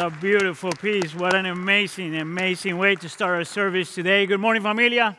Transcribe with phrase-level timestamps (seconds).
[0.00, 1.14] What a beautiful piece.
[1.14, 4.24] What an amazing, amazing way to start our service today.
[4.24, 5.14] Good morning, familia.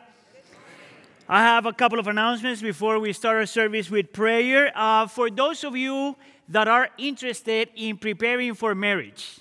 [1.28, 4.72] I have a couple of announcements before we start our service with prayer.
[4.74, 6.16] Uh, for those of you
[6.48, 9.38] that are interested in preparing for marriage,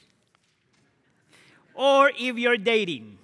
[1.74, 3.18] or if you're dating,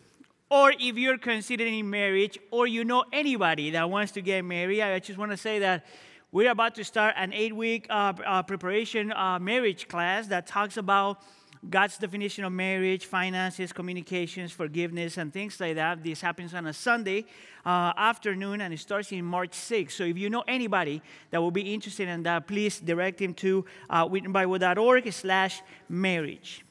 [0.49, 4.97] or if you're considering marriage, or you know anybody that wants to get married, I
[4.97, 5.85] just want to say that
[6.31, 10.77] we're about to start an eight week uh, uh, preparation uh, marriage class that talks
[10.77, 11.21] about
[11.69, 16.03] God's definition of marriage, finances, communications, forgiveness, and things like that.
[16.03, 17.25] This happens on a Sunday
[17.65, 19.91] uh, afternoon and it starts in March 6th.
[19.91, 21.01] So if you know anybody
[21.31, 26.63] that will be interested in that, please direct him to uh, wittenbible.org slash marriage.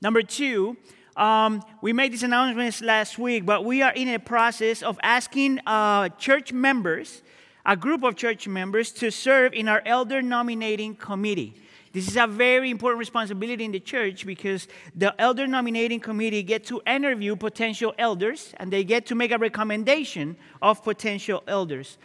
[0.00, 0.76] Number two,
[1.16, 5.60] um, we made these announcements last week, but we are in a process of asking
[5.66, 7.22] uh, church members,
[7.66, 11.54] a group of church members, to serve in our elder nominating committee.
[11.92, 16.64] This is a very important responsibility in the church because the elder nominating committee get
[16.66, 21.98] to interview potential elders and they get to make a recommendation of potential elders.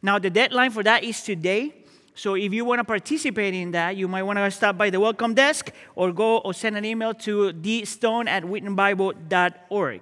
[0.00, 1.74] Now the deadline for that is today.
[2.14, 5.00] So if you want to participate in that, you might want to stop by the
[5.00, 10.00] welcome desk or go or send an email to dstone at wittenbible.org.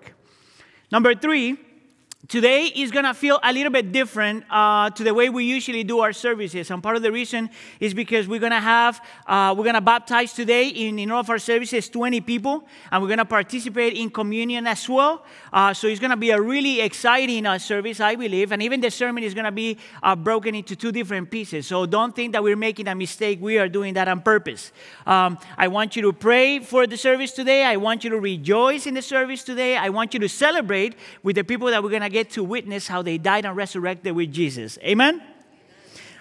[0.92, 1.58] Number three,
[2.28, 5.82] Today is going to feel a little bit different uh, to the way we usually
[5.82, 6.70] do our services.
[6.70, 9.80] And part of the reason is because we're going to have, uh, we're going to
[9.80, 13.94] baptize today in, in all of our services 20 people, and we're going to participate
[13.94, 15.24] in communion as well.
[15.52, 18.52] Uh, so it's going to be a really exciting uh, service, I believe.
[18.52, 21.66] And even the sermon is going to be uh, broken into two different pieces.
[21.66, 23.40] So don't think that we're making a mistake.
[23.42, 24.70] We are doing that on purpose.
[25.08, 27.64] Um, I want you to pray for the service today.
[27.64, 29.76] I want you to rejoice in the service today.
[29.76, 30.94] I want you to celebrate
[31.24, 34.14] with the people that we're going to get to witness how they died and resurrected
[34.14, 34.78] with Jesus.
[34.82, 35.22] Amen?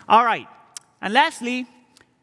[0.09, 0.47] All right.
[1.01, 1.67] And lastly,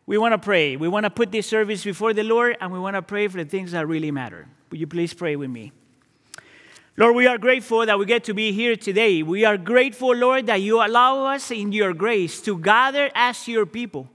[0.07, 0.77] we want to pray.
[0.77, 3.37] We want to put this service before the Lord and we want to pray for
[3.37, 4.49] the things that really matter.
[4.71, 5.73] Would you please pray with me?
[6.97, 9.23] Lord, we are grateful that we get to be here today.
[9.23, 13.67] We are grateful, Lord, that you allow us in your grace to gather as your
[13.67, 14.09] people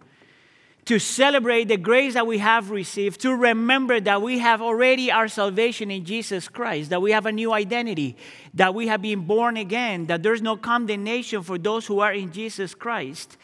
[0.86, 5.28] to celebrate the grace that we have received, to remember that we have already our
[5.28, 8.18] salvation in Jesus Christ, that we have a new identity,
[8.54, 12.34] that we have been born again, that there's no condemnation for those who are in
[12.34, 13.38] Jesus Christ,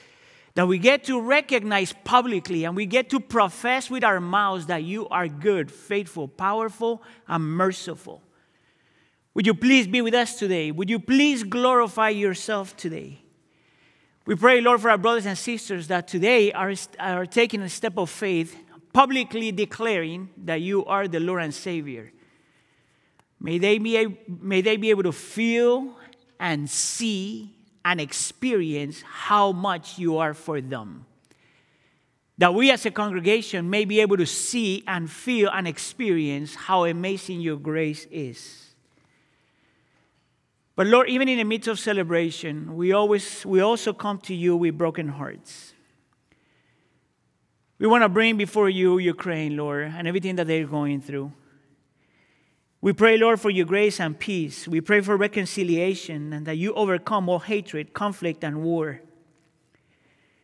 [0.56, 4.84] that we get to recognize publicly and we get to profess with our mouths that
[4.84, 8.22] you are good, faithful, powerful, and merciful.
[9.34, 10.72] Would you please be with us today?
[10.72, 13.22] Would you please glorify yourself today?
[14.30, 17.98] We pray, Lord, for our brothers and sisters that today are, are taking a step
[17.98, 18.56] of faith,
[18.94, 22.12] publicly declaring that you are the Lord and Savior.
[23.40, 25.96] May they be, may they be able to feel
[26.40, 31.08] and see and experience how much you are for them.
[32.38, 36.86] That we as a congregation may be able to see and feel and experience how
[36.86, 38.69] amazing your grace is.
[40.80, 44.56] But Lord, even in the midst of celebration, we always we also come to you
[44.56, 45.74] with broken hearts.
[47.80, 51.34] We want to bring before you Ukraine, Lord, and everything that they're going through.
[52.80, 54.70] We pray, Lord, for your grace and peace.
[54.70, 59.02] We pray for reconciliation and that you overcome all hatred, conflict, and war.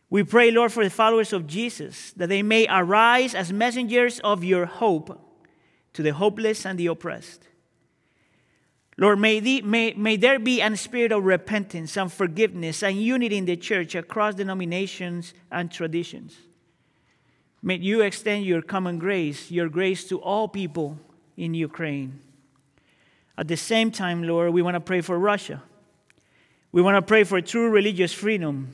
[0.09, 4.43] We pray, Lord, for the followers of Jesus, that they may arise as messengers of
[4.43, 5.17] your hope
[5.93, 7.47] to the hopeless and the oppressed.
[8.97, 13.37] Lord, may, the, may, may there be a spirit of repentance and forgiveness and unity
[13.37, 16.37] in the church across denominations and traditions.
[17.61, 20.97] May you extend your common grace, your grace to all people
[21.35, 22.21] in Ukraine.
[23.37, 25.61] At the same time, Lord, we want to pray for Russia.
[26.71, 28.73] We want to pray for true religious freedom.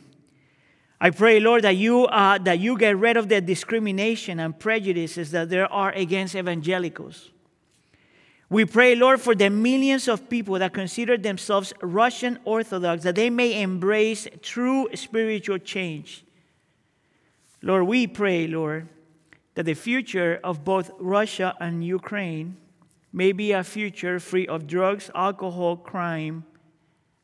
[1.00, 5.32] I pray, Lord, that you, uh, that you get rid of the discrimination and prejudices
[5.32, 7.31] that there are against evangelicals.
[8.52, 13.30] We pray, Lord, for the millions of people that consider themselves Russian Orthodox, that they
[13.30, 16.26] may embrace true spiritual change.
[17.62, 18.90] Lord, we pray, Lord,
[19.56, 22.58] that the future of both Russia and Ukraine
[23.14, 26.44] may be a future free of drugs, alcohol, crime,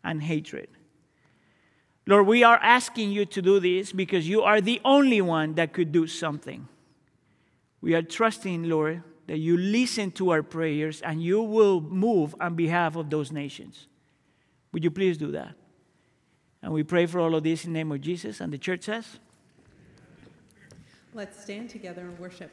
[0.05, 0.69] and hatred.
[2.05, 5.73] Lord, we are asking you to do this because you are the only one that
[5.73, 6.69] could do something.
[7.81, 12.55] We are trusting, Lord, that you listen to our prayers and you will move on
[12.55, 13.87] behalf of those nations.
[14.71, 15.53] Would you please do that?
[16.61, 18.41] And we pray for all of this in the name of Jesus.
[18.41, 19.19] And the church says,
[21.13, 22.51] Let's stand together and worship.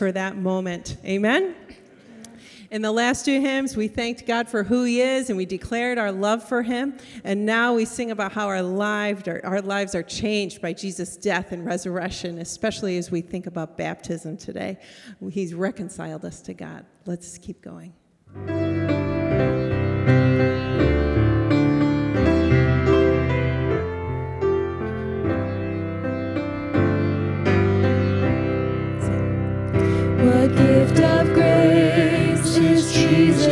[0.00, 0.96] For that moment.
[1.04, 1.54] Amen.
[2.70, 5.98] In the last two hymns, we thanked God for who He is and we declared
[5.98, 6.96] our love for Him.
[7.22, 11.18] And now we sing about how our lives are, our lives are changed by Jesus'
[11.18, 14.78] death and resurrection, especially as we think about baptism today.
[15.30, 16.86] He's reconciled us to God.
[17.04, 17.92] Let's keep going.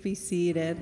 [0.00, 0.78] Please be seated.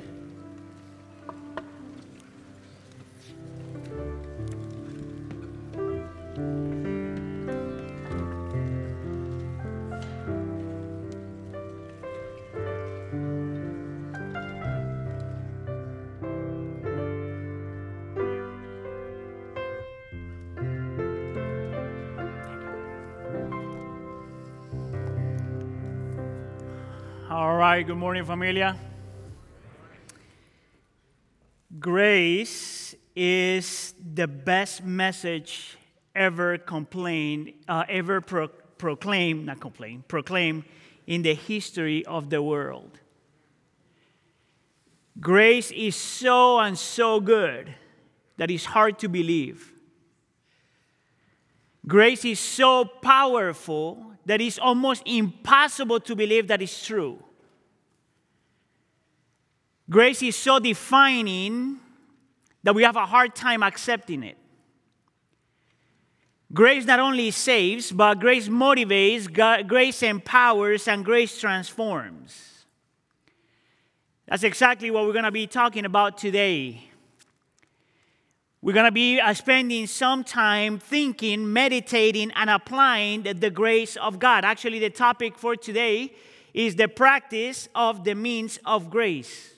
[27.31, 28.77] All right, good morning, familia.
[31.79, 35.79] Grace is the best message
[36.13, 40.65] ever complained, uh, ever pro- proclaimed, not complained, proclaimed
[41.07, 42.99] in the history of the world.
[45.21, 47.73] Grace is so and so good
[48.39, 49.73] that it's hard to believe.
[51.87, 57.23] Grace is so powerful that it's almost impossible to believe that it's true.
[59.89, 61.79] Grace is so defining
[62.69, 64.37] that we have a hard time accepting it.
[66.53, 72.67] Grace not only saves, but grace motivates, grace empowers, and grace transforms.
[74.27, 76.83] That's exactly what we're going to be talking about today.
[78.61, 83.97] We're going to be uh, spending some time thinking, meditating, and applying the, the grace
[83.97, 84.45] of God.
[84.45, 86.13] Actually, the topic for today
[86.53, 89.55] is the practice of the means of grace.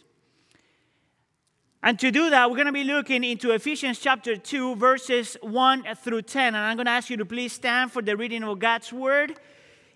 [1.83, 5.85] And to do that, we're going to be looking into Ephesians chapter 2, verses 1
[5.97, 6.49] through 10.
[6.49, 9.41] And I'm going to ask you to please stand for the reading of God's word.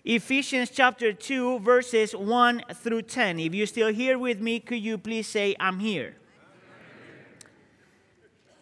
[0.03, 3.39] Ephesians chapter 2, verses 1 through 10.
[3.39, 6.15] If you're still here with me, could you please say, I'm here?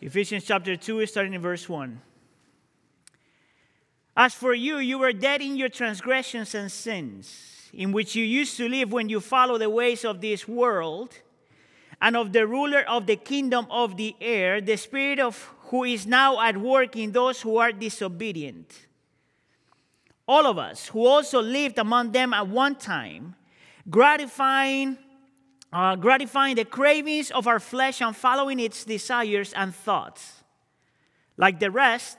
[0.01, 2.01] Ephesians chapter 2, starting in verse 1.
[4.17, 8.57] As for you, you were dead in your transgressions and sins, in which you used
[8.57, 11.21] to live when you followed the ways of this world
[12.04, 15.38] and of the ruler of the kingdom of the air, the spirit of
[15.70, 18.88] who is now at work in those who are disobedient.
[20.28, 23.36] All of us who also lived among them at one time,
[23.89, 24.98] gratifying
[25.72, 30.44] uh, gratifying the cravings of our flesh and following its desires and thoughts.
[31.36, 32.18] Like the rest,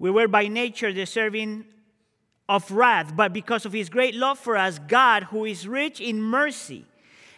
[0.00, 1.66] we were by nature deserving
[2.48, 6.20] of wrath, but because of his great love for us, God, who is rich in
[6.20, 6.86] mercy,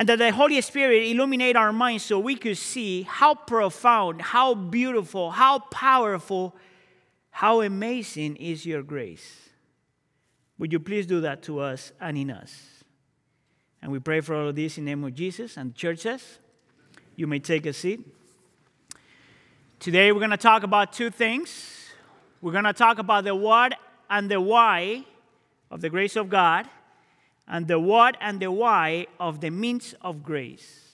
[0.00, 4.54] and that the Holy Spirit illuminate our minds so we could see how profound, how
[4.54, 6.56] beautiful, how powerful,
[7.30, 9.50] how amazing is your grace.
[10.56, 12.82] Would you please do that to us and in us?
[13.82, 16.06] And we pray for all of this in the name of Jesus and church
[17.14, 18.00] you may take a seat.
[19.80, 21.90] Today we're going to talk about two things.
[22.40, 23.74] We're going to talk about the what
[24.08, 25.04] and the why
[25.70, 26.66] of the grace of God
[27.50, 30.92] and the what and the why of the means of grace.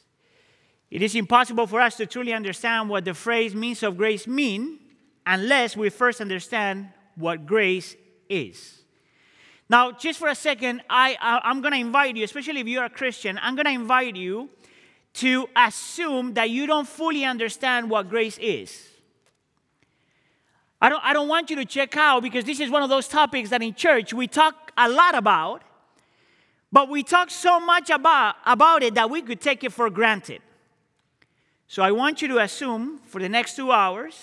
[0.90, 4.78] It is impossible for us to truly understand what the phrase means of grace mean
[5.26, 7.94] unless we first understand what grace
[8.28, 8.82] is.
[9.68, 12.84] Now, just for a second, I, I, am going to invite you, especially if you're
[12.84, 14.48] a Christian, I'm going to invite you
[15.14, 18.88] to assume that you don't fully understand what grace is.
[20.80, 23.08] I don't, I don't want you to check out because this is one of those
[23.08, 25.62] topics that in church we talk a lot about,
[26.72, 30.40] but we talk so much about, about it that we could take it for granted.
[31.68, 34.20] So I want you to assume for the next two hours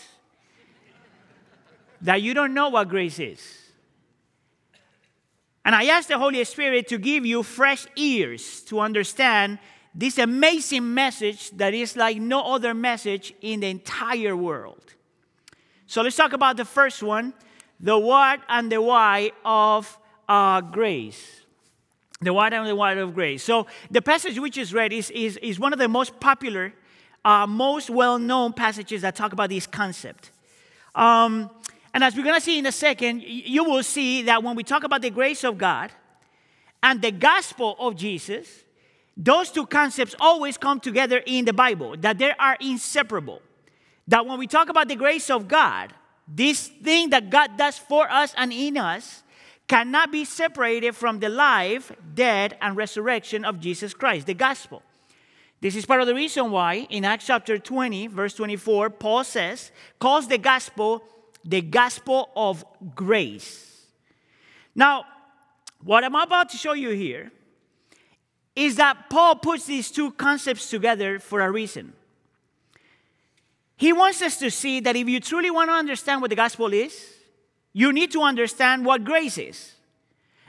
[2.02, 3.60] that you don't know what grace is.
[5.66, 9.60] And I ask the Holy Spirit to give you fresh ears to understand
[9.96, 14.96] this amazing message that is like no other message in the entire world.
[15.86, 17.34] So let's talk about the first one
[17.80, 21.43] the what and the why of uh, grace.
[22.24, 23.44] The what and the why of grace.
[23.44, 26.74] So the passage which is read is, is, is one of the most popular,
[27.26, 30.32] uh, most well known passages that talk about this concept.
[30.96, 31.50] Um,
[31.94, 34.64] and as we're going to see in a second, you will see that when we
[34.64, 35.92] talk about the grace of God
[36.82, 38.64] and the gospel of Jesus,
[39.16, 43.42] those two concepts always come together in the Bible, that they are inseparable.
[44.08, 45.94] That when we talk about the grace of God,
[46.28, 49.23] this thing that God does for us and in us
[49.68, 54.84] cannot be separated from the life, death, and resurrection of Jesus Christ, the gospel.
[55.62, 59.72] This is part of the reason why in Acts chapter 20, verse 24, Paul says,
[60.00, 61.04] calls the gospel
[61.46, 62.64] the gospel of
[62.96, 63.86] grace.
[64.76, 65.06] Now,
[65.84, 67.32] what I'm about to show you here
[68.56, 71.94] is that Paul puts these two concepts together for a reason.
[73.76, 76.72] He wants us to see that if you truly want to understand what the gospel
[76.72, 77.13] is,
[77.74, 79.74] you need to understand what grace is.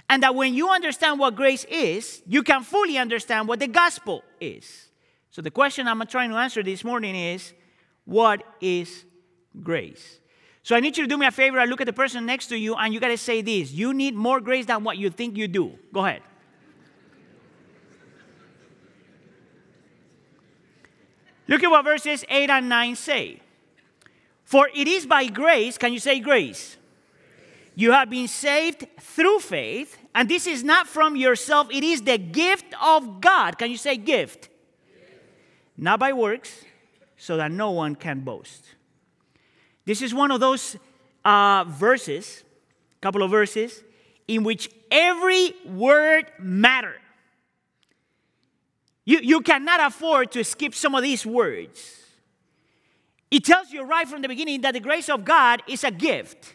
[0.08, 4.22] And that when you understand what grace is, you can fully understand what the gospel
[4.38, 4.88] is.
[5.30, 7.54] So, the question I'm trying to answer this morning is
[8.04, 9.04] what is
[9.62, 10.20] grace?
[10.62, 11.58] So, I need you to do me a favor.
[11.58, 13.94] I look at the person next to you, and you got to say this You
[13.94, 15.78] need more grace than what you think you do.
[15.92, 16.22] Go ahead.
[21.48, 23.40] Look at what verses 8 and 9 say.
[24.44, 26.76] For it is by grace, can you say grace?
[27.74, 32.18] You have been saved through faith, and this is not from yourself, it is the
[32.18, 33.58] gift of God.
[33.58, 34.48] Can you say gift?
[35.76, 36.64] Not by works,
[37.16, 38.64] so that no one can boast.
[39.84, 40.76] This is one of those
[41.24, 42.44] uh, verses,
[42.96, 43.82] a couple of verses,
[44.28, 47.00] in which every word matters.
[49.04, 52.00] You, you cannot afford to skip some of these words.
[53.30, 56.54] It tells you right from the beginning that the grace of God is a gift.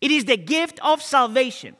[0.00, 1.76] It is the gift of salvation.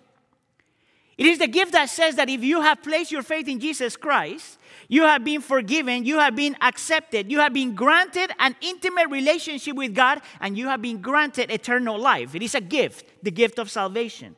[1.19, 3.97] It is the gift that says that if you have placed your faith in Jesus
[3.97, 9.09] Christ, you have been forgiven, you have been accepted, you have been granted an intimate
[9.09, 12.35] relationship with God, and you have been granted eternal life.
[12.35, 14.37] It is a gift, the gift of salvation.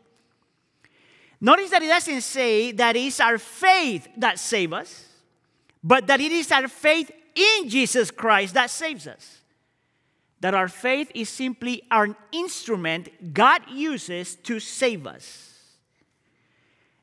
[1.40, 5.08] Notice that it doesn't say that it is our faith that saves us
[5.82, 9.37] but that it is our faith in Jesus Christ that saves us.
[10.40, 15.48] That our faith is simply an instrument God uses to save us.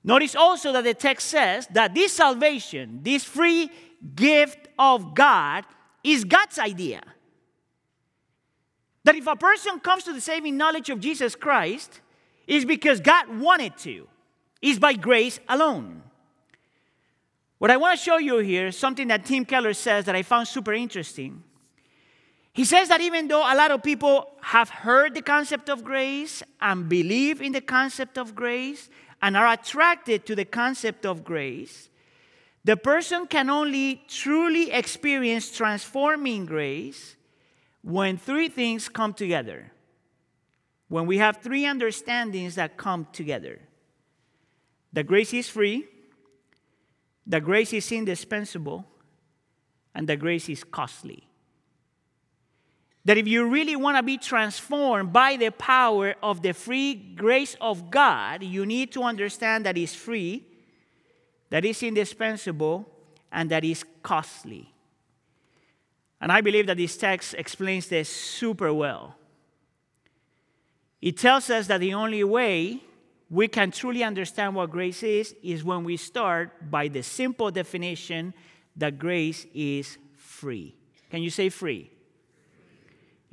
[0.04, 3.72] Notice also that the text says that this salvation, this free
[4.16, 5.66] gift of God,
[6.04, 7.02] is God's idea.
[9.04, 12.02] That if a person comes to the saving knowledge of Jesus Christ,
[12.48, 14.08] it's because God wanted to,
[14.62, 16.04] it's by grace alone.
[17.58, 20.22] What I want to show you here is something that Tim Keller says that I
[20.22, 21.44] found super interesting.
[22.56, 26.42] He says that even though a lot of people have heard the concept of grace
[26.62, 28.90] and believe in the concept of grace
[29.22, 31.90] and are attracted to the concept of grace,
[32.64, 37.18] the person can only truly experience transforming grace
[37.82, 39.74] when three things come together.
[40.88, 43.60] When we have three understandings that come together.
[44.94, 45.88] The grace is free,
[47.28, 48.86] the grace is indispensable
[49.94, 51.25] and the grace is costly.
[53.06, 57.56] That if you really want to be transformed by the power of the free grace
[57.62, 60.44] of God, you need to understand that it's free,
[61.52, 62.90] that it's indispensable,
[63.32, 64.74] and that it's costly.
[66.20, 69.16] And I believe that this text explains this super well.
[71.02, 72.82] It tells us that the only way
[73.30, 78.34] we can truly understand what grace is is when we start by the simple definition
[78.76, 80.76] that grace is free.
[81.12, 81.92] Can you say free?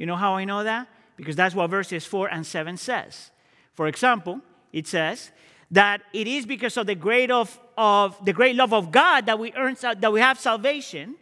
[0.02, 0.88] You know how I know that?
[1.16, 3.30] Because that's what verses 4 and 7 says.
[3.72, 4.40] For example,
[4.72, 5.30] it says
[5.70, 9.38] that it is because of the great of, of the great love of God that
[9.38, 11.14] we earn that we have salvation,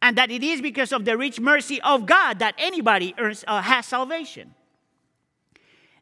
[0.00, 3.60] and that it is because of the rich mercy of God that anybody earns uh,
[3.60, 4.54] has salvation.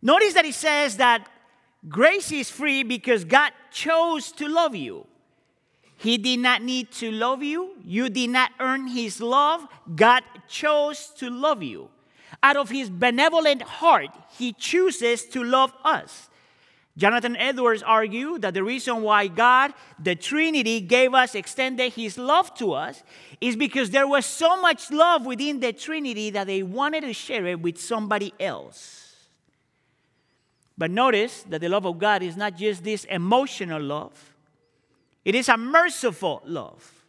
[0.01, 1.29] Notice that it says that
[1.89, 5.05] Grace is free because God chose to love you.
[5.97, 7.73] He did not need to love you.
[7.85, 9.67] You did not earn His love.
[9.97, 11.91] God chose to love you.
[12.43, 16.29] Out of His benevolent heart, He chooses to love us.
[16.97, 22.55] Jonathan Edwards argued that the reason why God, the Trinity, gave us, extended His love
[22.57, 23.03] to us
[23.41, 27.47] is because there was so much love within the Trinity that they wanted to share
[27.47, 29.17] it with somebody else.
[30.77, 34.35] But notice that the love of God is not just this emotional love,
[35.25, 37.00] it is a merciful love.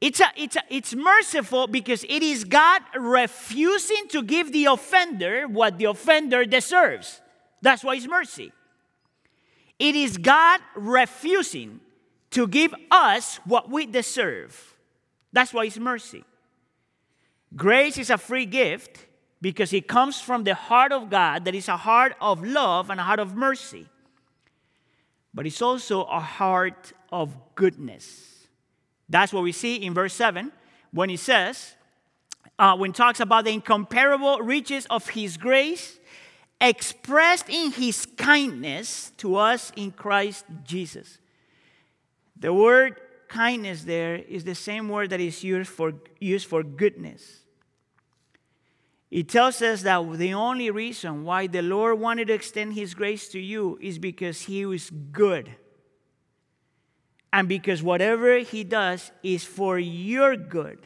[0.00, 5.46] It's, a, it's, a, it's merciful because it is God refusing to give the offender
[5.46, 7.20] what the offender deserves.
[7.60, 8.52] That's why it's mercy.
[9.78, 11.80] It is God refusing
[12.30, 14.76] to give us what we deserve.
[15.32, 16.24] That's why it's mercy.
[17.54, 19.06] Grace is a free gift
[19.42, 23.00] because it comes from the heart of God, that is a heart of love and
[23.00, 23.86] a heart of mercy.
[25.32, 28.29] But it's also a heart of goodness.
[29.10, 30.52] That's what we see in verse 7
[30.92, 31.74] when he says,
[32.58, 35.98] uh, when talks about the incomparable riches of his grace
[36.60, 41.18] expressed in his kindness to us in Christ Jesus.
[42.38, 47.40] The word kindness there is the same word that is used for, used for goodness.
[49.10, 53.28] It tells us that the only reason why the Lord wanted to extend His grace
[53.28, 55.56] to you is because He was good.
[57.32, 60.78] And because whatever He does is for your good,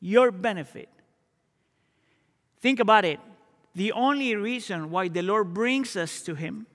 [0.00, 0.88] your benefit.
[2.60, 3.20] Think about it.
[3.74, 6.66] The only reason why the Lord brings us to Him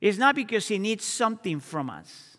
[0.00, 2.36] is not because He needs something from us,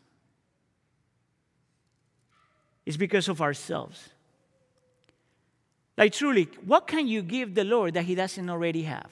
[2.86, 4.10] it's because of ourselves.
[5.96, 9.12] Like, truly, what can you give the Lord that He doesn't already have?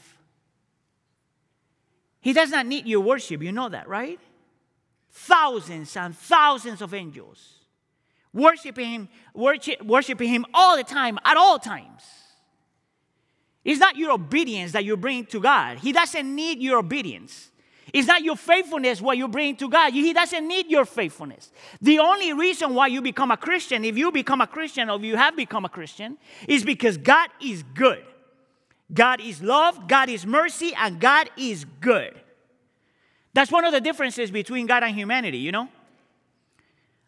[2.21, 4.19] He does not need your worship, you know that, right?
[5.12, 7.62] Thousands and thousands of angels
[8.34, 12.04] worshiping Him, worship, worshiping Him all the time, at all times.
[13.63, 15.78] It's not your obedience that you bring to God.
[15.80, 17.52] He doesn't need your obedience.
[17.93, 19.93] It's not your faithfulness what you bring to God.
[19.93, 21.52] He doesn't need your faithfulness.
[21.82, 25.17] The only reason why you become a Christian, if you become a Christian or you
[25.17, 28.04] have become a Christian, is because God is good.
[28.93, 32.19] God is love, God is mercy, and God is good.
[33.34, 35.70] That's one of the differences between God and humanity, you know?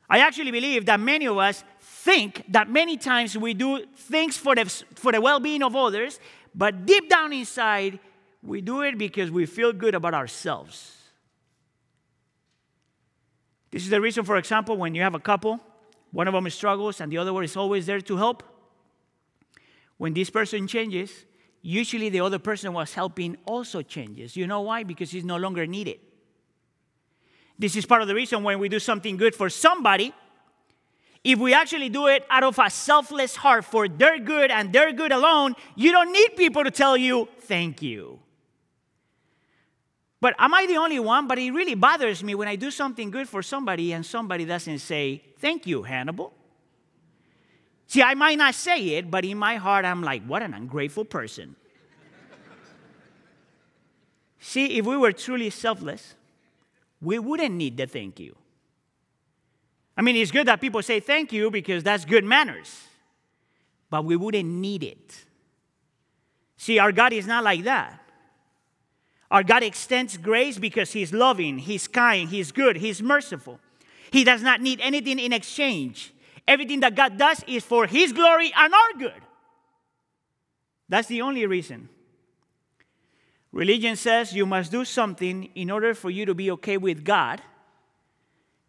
[0.09, 4.55] I actually believe that many of us think that many times we do things for
[4.55, 6.19] the, for the well being of others,
[6.53, 7.99] but deep down inside,
[8.41, 10.97] we do it because we feel good about ourselves.
[13.71, 15.59] This is the reason, for example, when you have a couple,
[16.11, 18.43] one of them struggles and the other one is always there to help.
[19.97, 21.25] When this person changes,
[21.61, 24.35] usually the other person was helping also changes.
[24.35, 24.83] You know why?
[24.83, 25.99] Because he's no longer needed.
[27.57, 30.13] This is part of the reason when we do something good for somebody,
[31.23, 34.91] if we actually do it out of a selfless heart for their good and their
[34.91, 38.19] good alone, you don't need people to tell you, thank you.
[40.19, 41.27] But am I the only one?
[41.27, 44.79] But it really bothers me when I do something good for somebody and somebody doesn't
[44.79, 46.33] say, Thank you, Hannibal.
[47.87, 51.03] See, I might not say it, but in my heart, I'm like, What an ungrateful
[51.03, 51.57] person.
[54.39, 56.15] See, if we were truly selfless,
[57.03, 58.35] we wouldn't need the thank you.
[59.95, 62.87] I mean, it's good that people say thank you because that's good manners,
[63.89, 65.25] but we wouldn't need it.
[66.57, 67.99] See, our God is not like that.
[69.29, 73.59] Our God extends grace because He's loving, He's kind, He's good, He's merciful.
[74.11, 76.13] He does not need anything in exchange.
[76.47, 79.21] Everything that God does is for His glory and our good.
[80.89, 81.89] That's the only reason.
[83.53, 87.39] Religion says you must do something in order for you to be okay with God.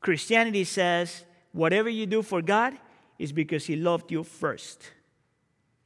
[0.00, 2.74] Christianity says whatever you do for God
[3.18, 4.90] is because He loved you first.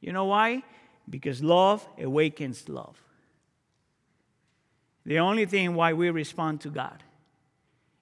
[0.01, 0.63] You know why?
[1.09, 3.01] Because love awakens love.
[5.05, 7.01] The only thing why we respond to God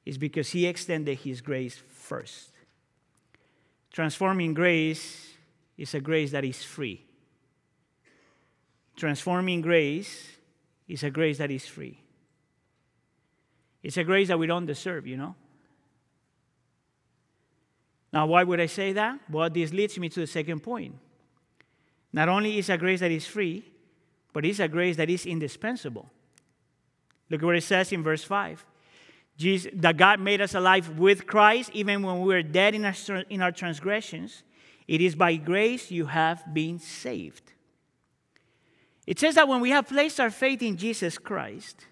[0.04, 2.50] is because He extended His grace first.
[3.94, 5.30] Transforming grace
[5.78, 7.06] is a grace that is free.
[8.96, 10.37] Transforming grace
[10.88, 12.00] is a grace that is free.
[13.84, 15.36] It's a grace that we don't deserve, you know?
[18.12, 19.20] Now, why would I say that?
[19.30, 20.96] Well, this leads me to the second point.
[22.14, 23.66] Not only is a grace that is free,
[24.34, 26.10] but it's a grace that is indispensable.
[27.30, 28.66] Look at what it says in verse 5.
[29.38, 32.96] Jesus, that God made us alive with Christ even when we were dead in our,
[33.30, 34.44] in our transgressions.
[34.88, 37.54] It is by grace you have been saved.
[39.08, 41.88] It says that when we have placed our faith in Jesus Christ,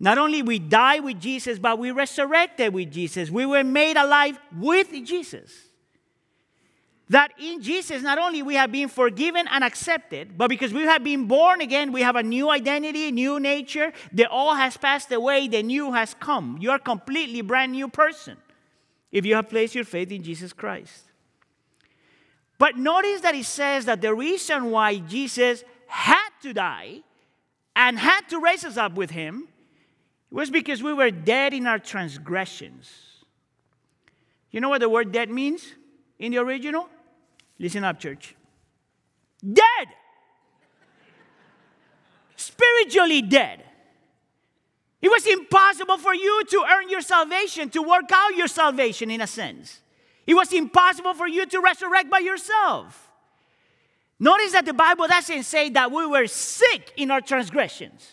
[0.00, 3.30] not only we die with Jesus, but we resurrected with Jesus.
[3.30, 5.50] We were made alive with Jesus
[7.10, 11.04] that in Jesus, not only we have been forgiven and accepted, but because we have
[11.04, 13.92] been born again, we have a new identity, new nature.
[14.12, 16.56] The old has passed away, the new has come.
[16.60, 18.38] You are a completely brand new person
[19.12, 21.04] if you have placed your faith in Jesus Christ.
[22.56, 27.00] But notice that it says that the reason why Jesus had to die
[27.76, 29.48] and had to raise us up with him
[30.30, 33.24] was because we were dead in our transgressions.
[34.50, 35.64] You know what the word dead means
[36.18, 36.88] in the original?
[37.58, 38.34] Listen up, church.
[39.40, 39.88] Dead.
[42.36, 43.64] Spiritually dead.
[45.00, 49.20] It was impossible for you to earn your salvation, to work out your salvation in
[49.20, 49.80] a sense.
[50.26, 53.03] It was impossible for you to resurrect by yourself.
[54.18, 58.10] Notice that the Bible doesn't say that we were sick in our transgressions.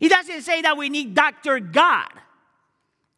[0.00, 1.60] It doesn't say that we need Dr.
[1.60, 2.08] God.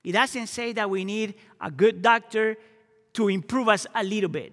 [0.02, 2.57] It doesn't say that we need a good doctor
[3.14, 4.52] to improve us a little bit.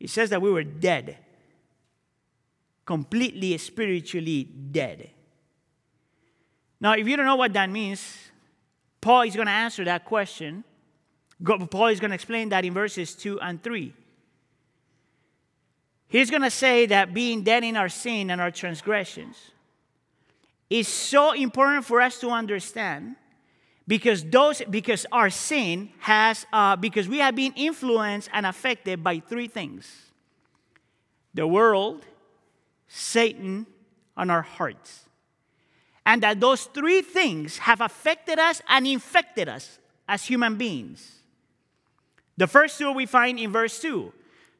[0.00, 1.18] It says that we were dead,
[2.84, 5.10] completely spiritually dead.
[6.80, 8.18] Now, if you don't know what that means,
[9.00, 10.64] Paul is going to answer that question.
[11.70, 13.94] Paul is going to explain that in verses 2 and 3.
[16.08, 19.36] He's going to say that being dead in our sin and our transgressions
[20.70, 23.16] is so important for us to understand
[23.86, 29.18] because those because our sin has uh, because we have been influenced and affected by
[29.20, 29.90] three things.
[31.34, 32.04] The world
[32.94, 33.66] satan
[34.16, 35.00] and our hearts.
[36.06, 41.20] And that those three things have affected us and infected us as human beings.
[42.36, 44.12] The first two we find in verse 2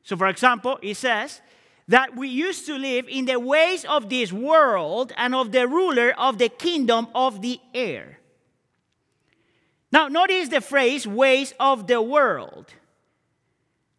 [0.04, 1.40] so for example it says
[1.88, 6.14] that we used to live in the ways of this world and of the ruler
[6.16, 8.18] of the kingdom of the air
[9.94, 12.66] now, notice the phrase ways of the world.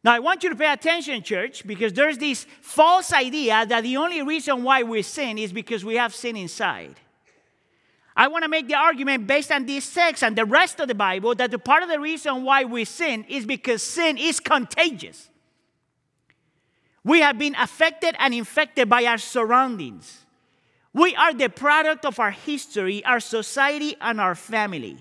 [0.03, 3.95] Now, I want you to pay attention, church, because there's this false idea that the
[3.95, 6.99] only reason why we sin is because we have sin inside.
[8.13, 10.95] I want to make the argument based on this text and the rest of the
[10.95, 15.29] Bible that the part of the reason why we sin is because sin is contagious.
[17.05, 20.25] We have been affected and infected by our surroundings.
[20.91, 24.97] We are the product of our history, our society, and our family.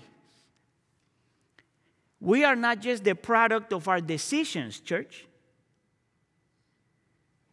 [2.19, 5.25] We are not just the product of our decisions, church.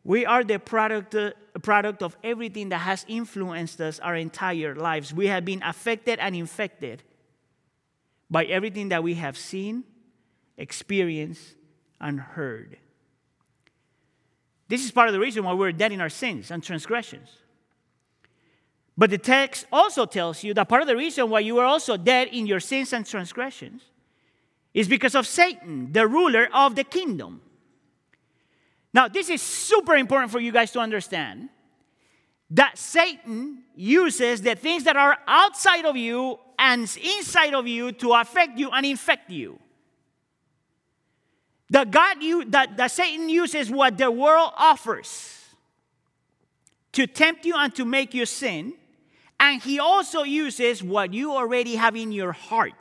[0.05, 1.31] We are the product, uh,
[1.63, 5.15] product of everything that has influenced us our entire lives.
[5.15, 7.03] We have been affected and infected
[8.31, 9.85] by everything that we have seen,
[10.59, 11.55] experienced,
[12.01, 12.77] and heard.
[14.73, 17.29] This is part of the reason why we're dead in our sins and transgressions.
[18.97, 21.99] But the text also tells you that part of the reason why you are also
[21.99, 23.83] dead in your sins and transgressions
[24.73, 27.43] is because of Satan, the ruler of the kingdom.
[28.95, 31.51] Now, this is super important for you guys to understand
[32.49, 36.81] that Satan uses the things that are outside of you and
[37.19, 39.59] inside of you to affect you and infect you.
[41.73, 45.39] That God you that, that Satan uses what the world offers
[46.93, 48.75] to tempt you and to make you sin,
[49.41, 52.75] and he also uses what you already have in your heart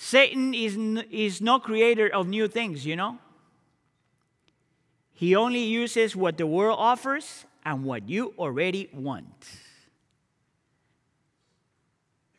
[0.00, 0.76] Satan is,
[1.10, 3.18] is no creator of new things, you know?
[5.12, 9.48] He only uses what the world offers and what you already want.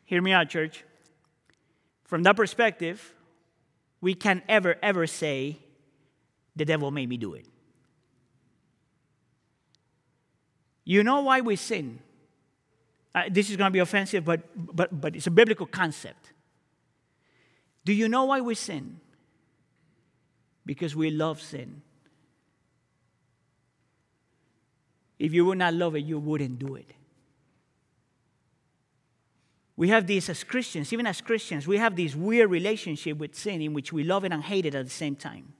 [0.06, 0.84] Hear me out, church.
[2.06, 3.14] From that perspective,
[4.00, 5.58] we can ever, ever say,
[6.56, 7.46] the devil made me do it.
[10.84, 12.00] You know why we sin?
[13.14, 16.32] Uh, this is going to be offensive, but, but, but it's a biblical concept.
[17.84, 19.00] Do you know why we sin?
[20.64, 21.82] Because we love sin.
[25.18, 26.90] If you would not love it, you wouldn't do it.
[29.80, 33.62] We have this as Christians, even as Christians, we have this weird relationship with sin
[33.62, 35.54] in which we love it and hate it at the same time.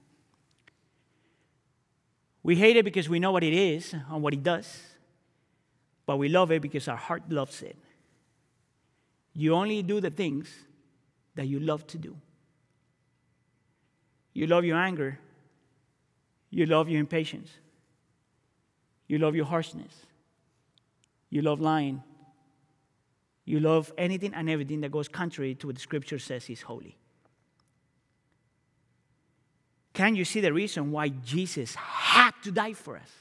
[2.43, 4.79] We hate it because we know what it is and what it does,
[6.05, 7.75] but we love it because our heart loves it.
[9.33, 10.53] You only do the things
[11.33, 12.15] that you love to do.
[14.33, 15.17] You love your anger.
[16.51, 17.49] You love your impatience.
[19.07, 20.05] You love your harshness.
[21.31, 22.03] You love lying.
[23.45, 26.97] You love anything and everything that goes contrary to what the scripture says is holy.
[29.93, 33.11] Can you see the reason why Jesus had to die for us?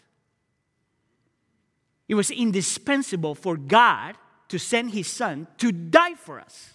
[2.08, 4.16] It was indispensable for God
[4.48, 6.74] to send his son to die for us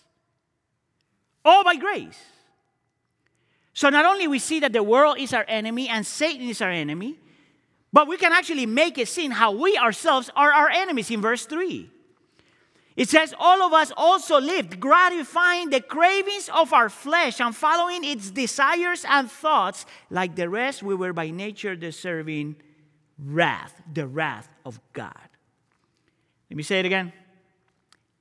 [1.45, 2.19] all by grace.
[3.73, 6.71] So not only we see that the world is our enemy and Satan is our
[6.71, 7.19] enemy,
[7.93, 11.45] but we can actually make it seem how we ourselves are our enemies in verse
[11.45, 11.91] 3.
[12.95, 18.03] It says, All of us also lived, gratifying the cravings of our flesh and following
[18.03, 19.85] its desires and thoughts.
[20.09, 22.55] Like the rest, we were by nature deserving
[23.19, 25.29] wrath, the wrath of God.
[26.49, 27.11] Let me say it again.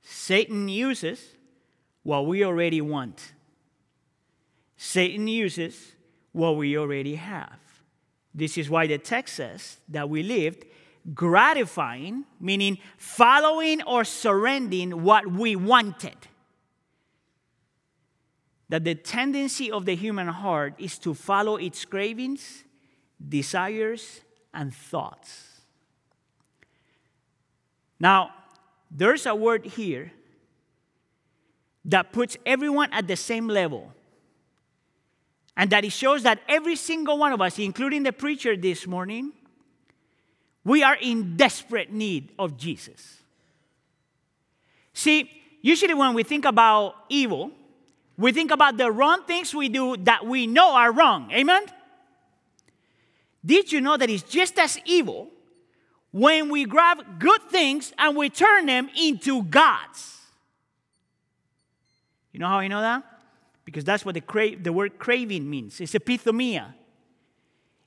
[0.01, 1.23] Satan uses
[2.03, 3.33] what we already want.
[4.77, 5.93] Satan uses
[6.33, 7.59] what we already have.
[8.33, 10.65] This is why the text says that we lived
[11.13, 16.15] gratifying, meaning following or surrendering what we wanted.
[18.69, 22.63] that the tendency of the human heart is to follow its cravings,
[23.27, 24.21] desires,
[24.53, 25.61] and thoughts.
[27.99, 28.31] Now,
[28.89, 30.11] there's a word here
[31.85, 33.91] that puts everyone at the same level.
[35.57, 39.31] And that it shows that every single one of us, including the preacher this morning,
[40.65, 43.19] we are in desperate need of Jesus.
[44.93, 45.29] See,
[45.61, 47.51] usually when we think about evil,
[48.17, 51.31] we think about the wrong things we do that we know are wrong.
[51.31, 51.65] Amen?
[53.45, 55.29] Did you know that it's just as evil
[56.11, 60.19] when we grab good things and we turn them into gods?
[62.31, 63.03] You know how I know that?
[63.65, 65.79] Because that's what the, cra- the word craving means.
[65.79, 66.73] It's epithumia.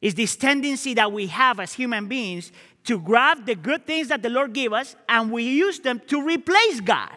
[0.00, 2.52] It's this tendency that we have as human beings
[2.84, 6.22] to grab the good things that the Lord gave us and we use them to
[6.22, 7.16] replace God.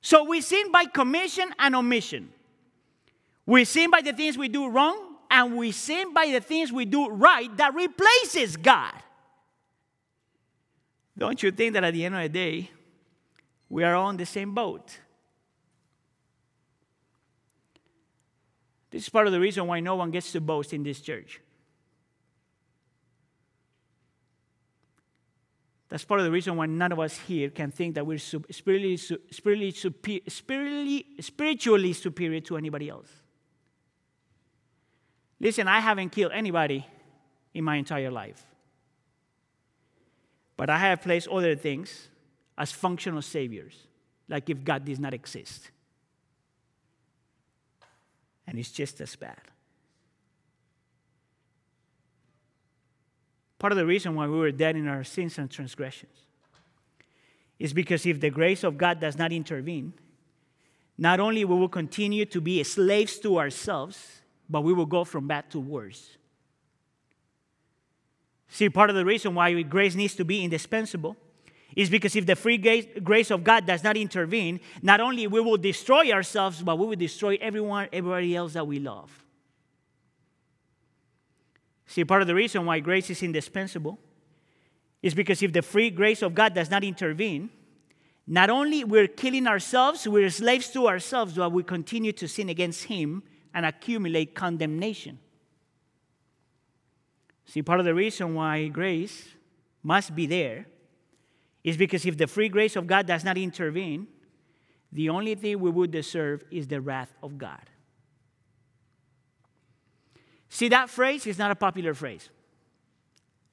[0.00, 2.30] So we sin by commission and omission.
[3.44, 6.84] We sin by the things we do wrong, and we sin by the things we
[6.84, 8.92] do right that replaces God.
[11.16, 12.70] Don't you think that at the end of the day,
[13.68, 14.98] we are all in the same boat?
[18.90, 21.40] This is part of the reason why no one gets to boast in this church.
[25.88, 28.96] That's part of the reason why none of us here can think that we're spiritually,
[28.96, 29.72] spiritually,
[30.28, 33.08] spiritually, spiritually superior to anybody else.
[35.40, 36.86] Listen, I haven't killed anybody
[37.54, 38.44] in my entire life.
[40.56, 42.08] But I have placed other things
[42.58, 43.86] as functional saviors,
[44.28, 45.70] like if God does not exist.
[48.48, 49.36] And it's just as bad.
[53.58, 56.16] Part of the reason why we were dead in our sins and transgressions
[57.58, 59.92] is because if the grace of God does not intervene,
[60.96, 65.28] not only will we continue to be slaves to ourselves, but we will go from
[65.28, 66.16] bad to worse.
[68.48, 71.16] See, part of the reason why grace needs to be indispensable
[71.78, 75.56] is because if the free grace of God does not intervene, not only we will
[75.56, 79.24] destroy ourselves, but we will destroy everyone, everybody else that we love.
[81.86, 83.96] See, part of the reason why grace is indispensable
[85.02, 87.48] is because if the free grace of God does not intervene,
[88.26, 92.86] not only we're killing ourselves, we're slaves to ourselves, but we continue to sin against
[92.86, 93.22] Him
[93.54, 95.20] and accumulate condemnation.
[97.46, 99.28] See, part of the reason why grace
[99.84, 100.66] must be there
[101.68, 104.06] is because if the free grace of God does not intervene,
[104.90, 107.60] the only thing we would deserve is the wrath of God.
[110.48, 112.30] See, that phrase is not a popular phrase.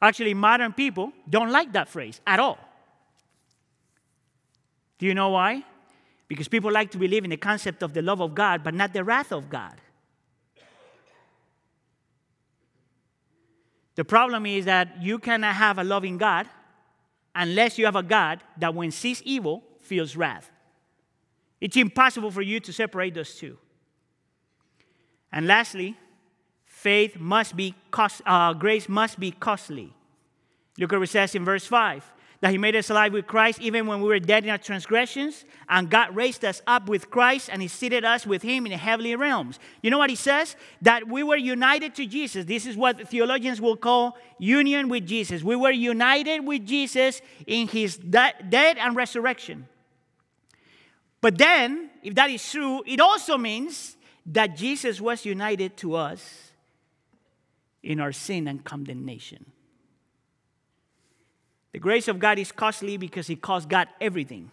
[0.02, 2.58] Actually, modern people don't like that phrase at all.
[4.98, 5.66] Do you know why?
[6.30, 8.94] Because people like to believe in the concept of the love of God, but not
[8.94, 9.76] the wrath of God.
[13.96, 16.48] The problem is that you cannot have a loving God
[17.36, 20.50] unless you have a God that, when sees evil, feels wrath.
[21.62, 23.58] It's impossible for you to separate those two.
[25.32, 25.98] And lastly,
[26.66, 29.94] faith must be cost, uh, grace must be costly.
[30.78, 32.12] Look what it says in verse 5
[32.42, 35.46] that he made us alive with Christ even when we were dead in our transgressions,
[35.70, 38.78] and God raised us up with Christ and he seated us with him in the
[38.78, 39.60] heavenly realms.
[39.82, 40.56] You know what he says?
[40.82, 42.46] That we were united to Jesus.
[42.46, 45.44] This is what theologians will call union with Jesus.
[45.44, 49.68] We were united with Jesus in his de- death and resurrection.
[51.22, 56.52] But then, if that is true, it also means that Jesus was united to us
[57.82, 59.46] in our sin and condemnation.
[61.76, 64.50] The grace of God is costly because it cost God everything.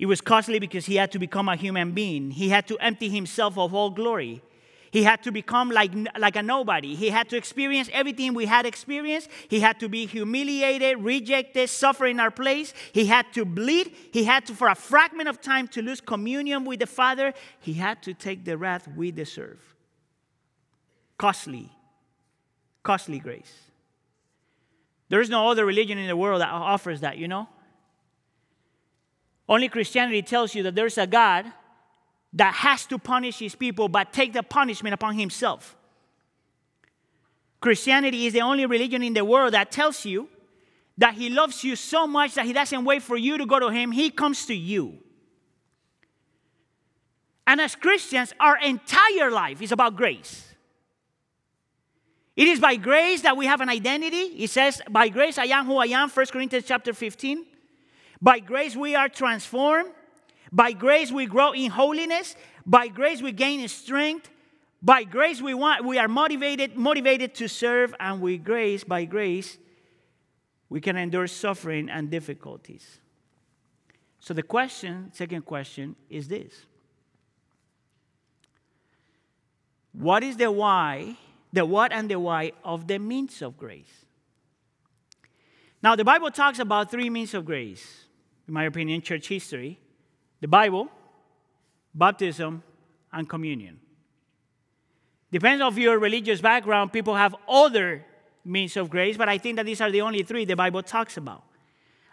[0.00, 2.32] It was costly because he had to become a human being.
[2.32, 4.42] He had to empty himself of all glory.
[4.90, 6.96] He had to become like, like a nobody.
[6.96, 9.30] He had to experience everything we had experienced.
[9.46, 12.74] He had to be humiliated, rejected, suffer in our place.
[12.90, 13.94] He had to bleed.
[14.12, 17.32] He had to, for a fragment of time, to lose communion with the Father.
[17.60, 19.60] He had to take the wrath we deserve
[21.16, 21.70] costly,
[22.82, 23.69] costly grace.
[25.10, 27.48] There is no other religion in the world that offers that, you know?
[29.48, 31.52] Only Christianity tells you that there's a God
[32.32, 35.76] that has to punish his people, but take the punishment upon himself.
[37.60, 40.28] Christianity is the only religion in the world that tells you
[40.96, 43.68] that he loves you so much that he doesn't wait for you to go to
[43.68, 44.98] him, he comes to you.
[47.48, 50.49] And as Christians, our entire life is about grace.
[52.40, 54.42] It is by grace that we have an identity.
[54.42, 57.44] It says, by grace I am who I am, 1 Corinthians chapter 15.
[58.22, 59.90] By grace we are transformed.
[60.50, 62.36] By grace we grow in holiness.
[62.64, 64.30] By grace we gain strength.
[64.80, 69.58] By grace we want we are motivated motivated to serve and with grace by grace
[70.70, 73.00] we can endure suffering and difficulties.
[74.18, 76.54] So the question, second question is this.
[79.92, 81.18] What is the why,
[81.52, 84.06] the what and the why of the means of grace?
[85.82, 88.04] Now, the Bible talks about three means of grace,
[88.46, 89.78] in my opinion, church history
[90.40, 90.88] the Bible,
[91.94, 92.62] baptism,
[93.12, 93.78] and communion.
[95.30, 98.04] Depends on your religious background, people have other
[98.44, 101.16] means of grace, but I think that these are the only three the Bible talks
[101.16, 101.44] about.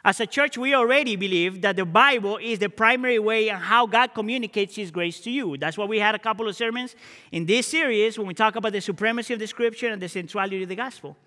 [0.05, 3.85] As a church, we already believe that the Bible is the primary way and how
[3.85, 5.57] God communicates His grace to you.
[5.57, 6.95] That's why we had a couple of sermons
[7.31, 10.63] in this series when we talk about the supremacy of the Scripture and the centrality
[10.63, 11.17] of the gospel.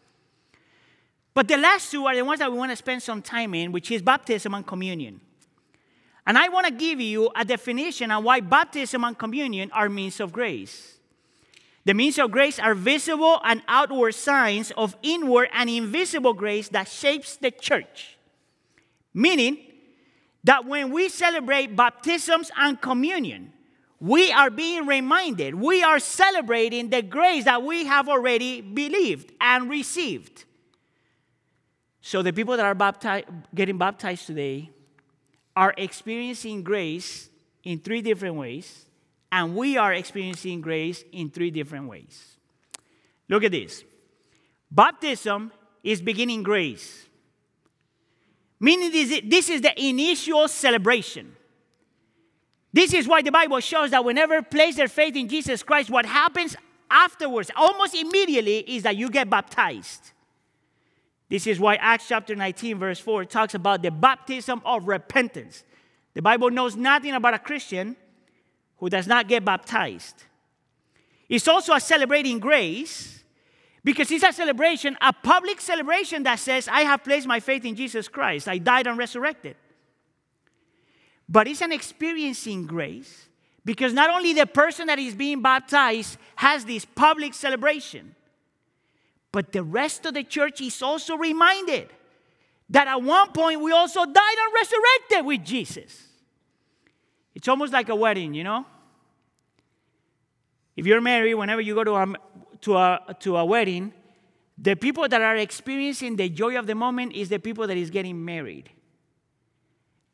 [1.34, 3.72] But the last two are the ones that we want to spend some time in,
[3.72, 5.20] which is baptism and communion.
[6.26, 10.20] And I want to give you a definition on why baptism and communion are means
[10.20, 10.98] of grace.
[11.84, 16.88] The means of grace are visible and outward signs of inward and invisible grace that
[16.88, 18.16] shapes the church.
[19.12, 19.58] Meaning
[20.44, 23.52] that when we celebrate baptisms and communion,
[24.00, 29.68] we are being reminded, we are celebrating the grace that we have already believed and
[29.68, 30.44] received.
[32.00, 34.70] So the people that are baptized, getting baptized today
[35.54, 37.28] are experiencing grace
[37.62, 38.86] in three different ways,
[39.30, 42.36] and we are experiencing grace in three different ways.
[43.28, 43.84] Look at this
[44.70, 45.52] baptism
[45.84, 47.06] is beginning grace,
[48.60, 51.34] meaning this, this is the initial celebration.
[52.72, 56.06] This is why the Bible shows that whenever place their faith in Jesus Christ, what
[56.06, 56.54] happens
[56.90, 60.12] afterwards, almost immediately, is that you get baptized.
[61.28, 65.64] This is why Acts chapter 19, verse 4 talks about the baptism of repentance.
[66.14, 67.96] The Bible knows nothing about a Christian
[68.78, 70.24] who does not get baptized.
[71.28, 73.19] It's also a celebrating grace
[73.82, 77.74] because it's a celebration, a public celebration that says, I have placed my faith in
[77.74, 78.46] Jesus Christ.
[78.46, 79.56] I died and resurrected.
[81.28, 83.28] But it's an experiencing grace
[83.64, 88.14] because not only the person that is being baptized has this public celebration,
[89.32, 91.88] but the rest of the church is also reminded
[92.68, 96.08] that at one point we also died and resurrected with Jesus.
[97.34, 98.66] It's almost like a wedding, you know?
[100.76, 102.14] If you're married, whenever you go to a,
[102.62, 103.92] to a, to a wedding,
[104.58, 107.90] the people that are experiencing the joy of the moment is the people that is
[107.90, 108.70] getting married.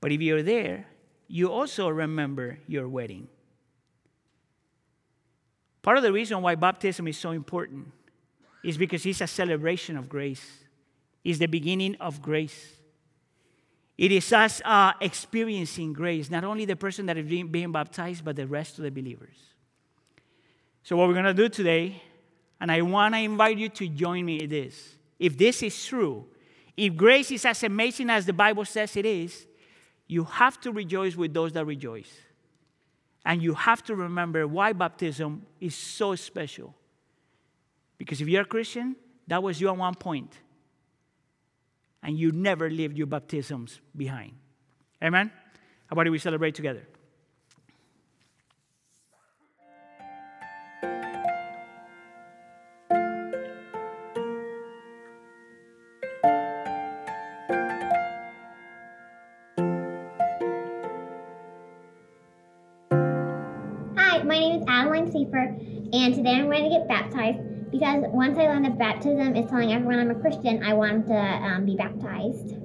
[0.01, 0.87] But if you're there,
[1.29, 3.29] you also remember your wedding.
[5.83, 7.89] Part of the reason why baptism is so important
[8.63, 10.45] is because it's a celebration of grace.
[11.25, 12.73] It's the beginning of grace.
[13.99, 18.25] It is us uh, experiencing grace, not only the person that is being, being baptized,
[18.25, 19.37] but the rest of the believers.
[20.83, 22.03] So, what we're going to do today,
[22.61, 24.97] and I want to invite you to join me in this.
[25.19, 26.27] If this is true,
[26.77, 29.47] if grace is as amazing as the Bible says it is,
[30.07, 32.13] you have to rejoice with those that rejoice.
[33.25, 36.75] And you have to remember why baptism is so special.
[37.99, 38.95] Because if you're a Christian,
[39.27, 40.33] that was you at one point.
[42.03, 44.33] And you never leave your baptisms behind.
[45.03, 45.33] Amen?
[45.87, 46.87] How about we celebrate together?
[66.27, 67.39] And I'm going to get baptized
[67.71, 71.15] because once I learned that baptism is telling everyone I'm a Christian, I want to
[71.15, 72.57] um, be baptized.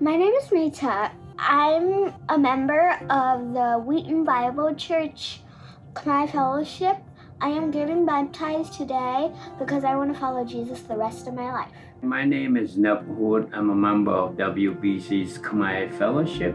[0.00, 1.10] My name is Rita.
[1.38, 5.40] I'm a member of the Wheaton Bible Church
[5.94, 6.96] Khmer Fellowship.
[7.40, 11.52] I am getting baptized today because I want to follow Jesus the rest of my
[11.52, 11.72] life.
[12.02, 13.50] My name is Nep Hood.
[13.52, 16.54] I'm a member of WBC's Khmer Fellowship.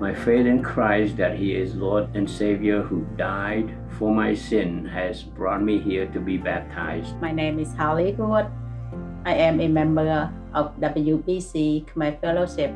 [0.00, 4.86] My faith in Christ that He is Lord and Savior who died for my sin
[4.86, 7.20] has brought me here to be baptized.
[7.20, 8.48] My name is Holly Good.
[9.26, 12.72] I am a member of WBC Khmer Fellowship.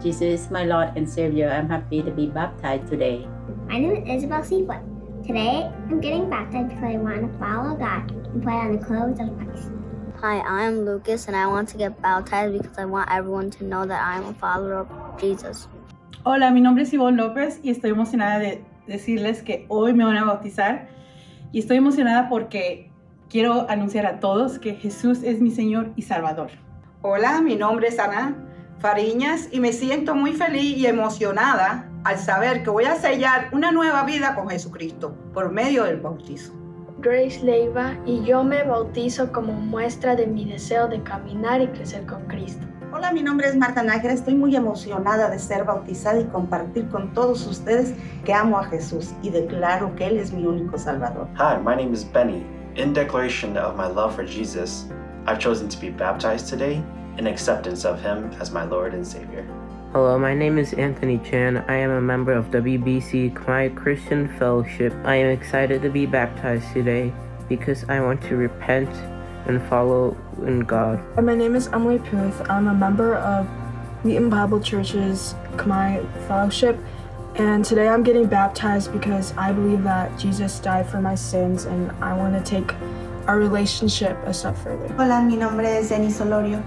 [0.00, 1.50] Jesus is my Lord and Savior.
[1.50, 3.28] I'm happy to be baptized today.
[3.68, 4.80] My name is Isabel Seafoot.
[5.26, 9.20] Today I'm getting baptized because I want to follow God and put on the clothes
[9.20, 9.68] of Christ.
[10.22, 13.84] Hi, I'm Lucas and I want to get baptized because I want everyone to know
[13.84, 15.68] that I'm a follower of Jesus.
[16.22, 20.18] Hola, mi nombre es Ivonne López y estoy emocionada de decirles que hoy me van
[20.18, 20.86] a bautizar
[21.50, 22.90] y estoy emocionada porque
[23.30, 26.50] quiero anunciar a todos que Jesús es mi Señor y Salvador.
[27.00, 28.36] Hola, mi nombre es Ana.
[28.80, 33.72] Fariñas y me siento muy feliz y emocionada al saber que voy a sellar una
[33.72, 36.52] nueva vida con Jesucristo por medio del bautizo.
[36.98, 42.04] Grace Leiva y yo me bautizo como muestra de mi deseo de caminar y crecer
[42.04, 42.66] con Cristo.
[43.00, 44.12] Hola, mi nombre es Marta Nájera.
[44.12, 47.94] Estoy muy emocionada de ser bautizada y compartir con todos ustedes
[48.26, 51.26] que amo a Jesús y declaro que Él es mi único Salvador.
[51.38, 52.44] Hi, my name is Benny.
[52.76, 54.84] In declaration of my love for Jesus,
[55.26, 56.82] I've chosen to be baptized today
[57.16, 59.46] in acceptance of Him as my Lord and Savior.
[59.92, 61.64] Hello, my name is Anthony Chan.
[61.68, 64.92] I am a member of WBC Khmer Christian Fellowship.
[65.06, 67.14] I am excited to be baptized today
[67.48, 68.90] because I want to repent
[69.46, 70.16] and follow
[70.46, 71.00] in God.
[71.20, 72.48] My name is Emily Puth.
[72.48, 73.46] I'm a member of
[74.04, 76.78] Wheaton Bible Church's Khmer Fellowship,
[77.36, 81.92] and today I'm getting baptized because I believe that Jesus died for my sins and
[82.02, 82.74] I want to take
[83.26, 84.88] our relationship a step further.
[84.96, 86.62] Hola, mi nombre es Denis Olorio.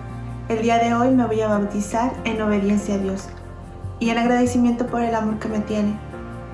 [0.49, 3.27] El día de hoy me voy a bautizar en obediencia a Dios
[3.99, 5.97] y en agradecimiento por el amor que me tiene.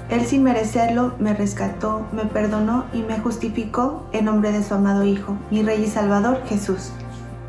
[0.09, 5.03] Él sin merecerlo me rescató, me perdonó y me justificó en nombre de su amado
[5.03, 6.91] Hijo, mi Rey y Salvador Jesús.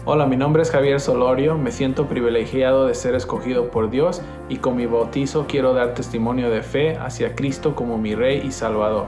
[0.04, 4.58] Hola, mi nombre es Javier Solorio, me siento privilegiado de ser escogido por Dios y
[4.58, 9.06] con mi bautizo quiero dar testimonio de fe hacia Cristo como mi Rey y Salvador.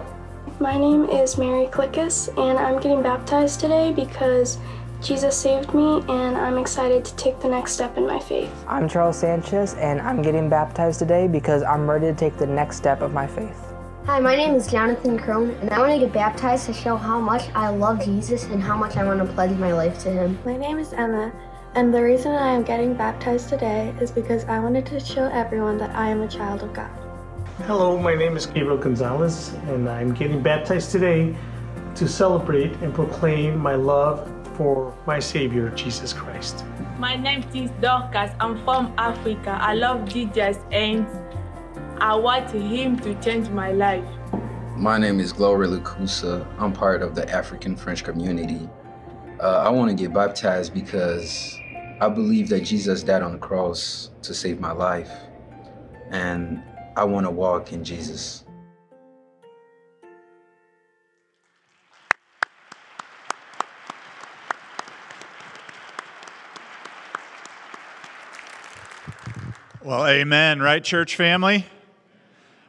[0.59, 4.59] My name is Mary Clickus and I'm getting baptized today because
[5.03, 8.53] Jesus saved me, and I'm excited to take the next step in my faith.
[8.69, 12.77] I'm Charles Sanchez, and I'm getting baptized today because I'm ready to take the next
[12.77, 13.59] step of my faith.
[14.07, 17.19] Hi, my name is Jonathan Crone, and I want to get baptized to show how
[17.19, 20.39] much I love Jesus and how much I want to pledge my life to Him.
[20.45, 21.33] My name is Emma,
[21.75, 25.79] and the reason I am getting baptized today is because I wanted to show everyone
[25.79, 26.91] that I am a child of God.
[27.67, 31.35] Hello, my name is Gabriel Gonzalez, and I'm getting baptized today
[31.97, 36.65] to celebrate and proclaim my love for my Savior, Jesus Christ.
[36.99, 38.31] My name is Dorcas.
[38.41, 39.59] I'm from Africa.
[39.61, 41.07] I love Jesus and
[42.01, 44.05] I want Him to change my life.
[44.77, 46.47] My name is Gloria Lucusa.
[46.59, 48.69] I'm part of the African French community.
[49.41, 51.59] Uh, I want to get baptized because
[52.01, 55.13] I believe that Jesus died on the cross to save my life.
[56.11, 56.63] And
[56.97, 58.42] I want to walk in Jesus.
[69.85, 71.67] Well, amen, right, church family?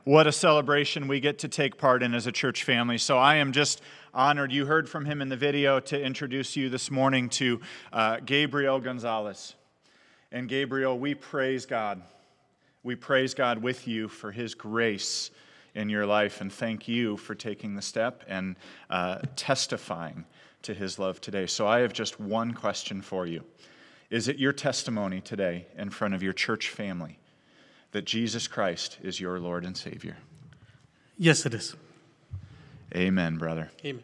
[0.04, 2.98] What a celebration we get to take part in as a church family.
[2.98, 3.84] So I am just
[4.16, 4.52] honored.
[4.52, 7.62] You heard from him in the video to introduce you this morning to
[7.92, 9.54] uh, Gabriel Gonzalez.
[10.32, 12.02] And Gabriel, we praise God.
[12.82, 15.30] We praise God with you for his grace
[15.76, 18.56] in your life and thank you for taking the step and
[18.90, 20.26] uh, testifying
[20.64, 21.46] to his love today.
[21.46, 23.44] So I have just one question for you.
[24.14, 27.18] Is it your testimony today in front of your church family
[27.94, 30.18] that Jesus Christ is your Lord and Savior?
[31.18, 31.76] Yes, it is.
[32.96, 33.72] Amen, brother.
[33.84, 34.04] Amen.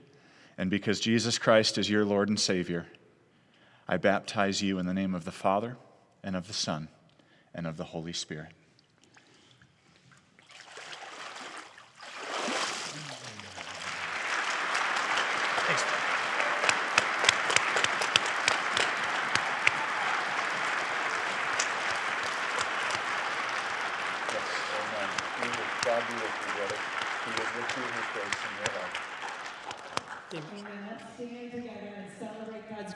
[0.57, 2.87] And because Jesus Christ is your Lord and Savior,
[3.87, 5.77] I baptize you in the name of the Father
[6.23, 6.87] and of the Son
[7.53, 8.53] and of the Holy Spirit.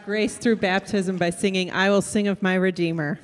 [0.05, 3.19] Grace through baptism by singing, I will sing of my Redeemer.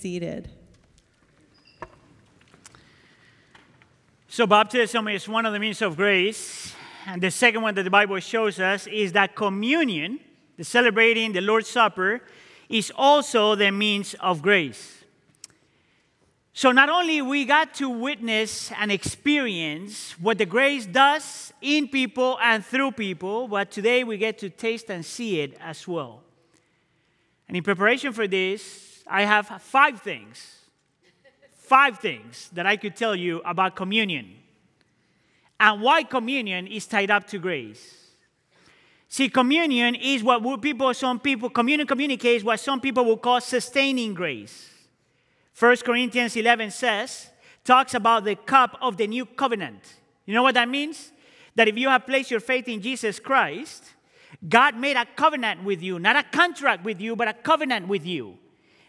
[0.00, 0.50] Seated.
[4.28, 6.74] So, baptism is one of the means of grace.
[7.06, 10.20] And the second one that the Bible shows us is that communion,
[10.56, 12.20] the celebrating the Lord's Supper,
[12.68, 15.04] is also the means of grace.
[16.52, 22.38] So not only we got to witness and experience what the grace does in people
[22.42, 26.22] and through people, but today we get to taste and see it as well.
[27.46, 30.54] And in preparation for this, I have five things.
[31.52, 34.36] Five things that I could tell you about communion
[35.58, 38.06] and why communion is tied up to grace.
[39.08, 44.14] See, communion is what people, some people, communion communicates what some people will call sustaining
[44.14, 44.70] grace.
[45.58, 47.30] 1 Corinthians 11 says,
[47.64, 49.80] talks about the cup of the new covenant.
[50.26, 51.12] You know what that means?
[51.54, 53.84] That if you have placed your faith in Jesus Christ,
[54.46, 58.04] God made a covenant with you, not a contract with you, but a covenant with
[58.04, 58.36] you.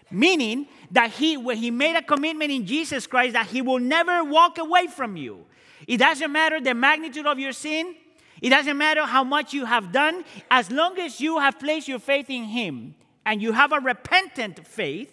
[0.10, 4.24] Meaning that he, when he made a commitment in Jesus Christ, that he will never
[4.24, 5.46] walk away from you.
[5.86, 7.96] It doesn't matter the magnitude of your sin,
[8.42, 12.00] it doesn't matter how much you have done, as long as you have placed your
[12.00, 12.96] faith in him
[13.26, 15.12] and you have a repentant faith,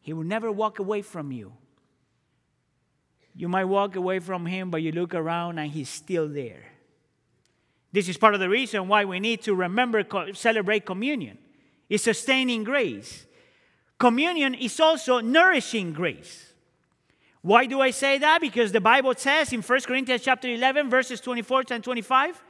[0.00, 1.52] he will never walk away from you.
[3.34, 6.62] You might walk away from him, but you look around and he's still there.
[7.92, 10.04] This is part of the reason why we need to remember,
[10.34, 11.38] celebrate communion.
[11.88, 13.26] It's sustaining grace.
[14.04, 16.52] Communion is also nourishing grace.
[17.40, 18.38] Why do I say that?
[18.38, 22.42] Because the Bible says in 1 Corinthians chapter 11, verses 24 and 25,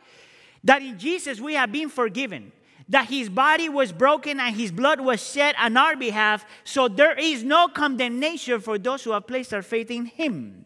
[0.65, 2.51] that in Jesus we have been forgiven
[2.89, 7.17] that his body was broken and his blood was shed on our behalf, so there
[7.17, 10.64] is no condemnation for those who have placed their faith in him.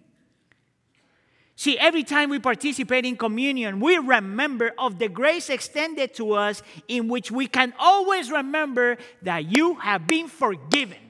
[1.59, 6.63] See, every time we participate in communion, we remember of the grace extended to us,
[6.87, 11.03] in which we can always remember that you have been forgiven.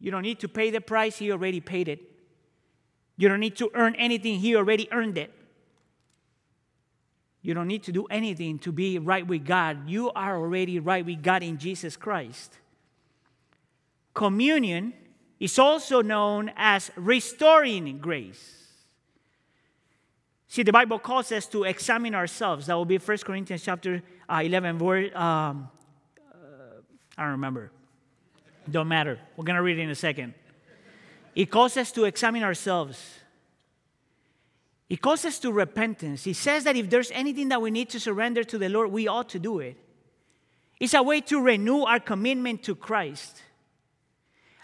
[0.00, 2.00] You don't need to pay the price, He already paid it.
[3.16, 5.32] You don't need to earn anything, He already earned it.
[7.42, 9.88] You don't need to do anything to be right with God.
[9.88, 12.58] You are already right with God in Jesus Christ.
[14.14, 14.94] Communion
[15.38, 18.61] is also known as restoring grace.
[20.52, 22.66] See, the Bible calls us to examine ourselves.
[22.66, 25.70] That will be 1 Corinthians chapter uh, 11, verse, um,
[26.30, 26.34] uh,
[27.16, 27.72] I don't remember.
[28.70, 29.18] Don't matter.
[29.34, 30.34] We're going to read it in a second.
[31.34, 33.02] It calls us to examine ourselves.
[34.90, 36.24] It calls us to repentance.
[36.24, 39.08] He says that if there's anything that we need to surrender to the Lord, we
[39.08, 39.78] ought to do it.
[40.78, 43.40] It's a way to renew our commitment to Christ.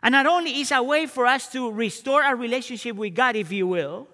[0.03, 3.51] And not only is a way for us to restore our relationship with God, if
[3.51, 4.07] you will,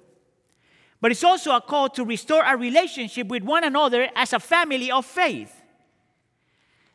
[1.05, 4.91] but it's also a call to restore our relationship with one another as a family
[4.91, 5.55] of faith.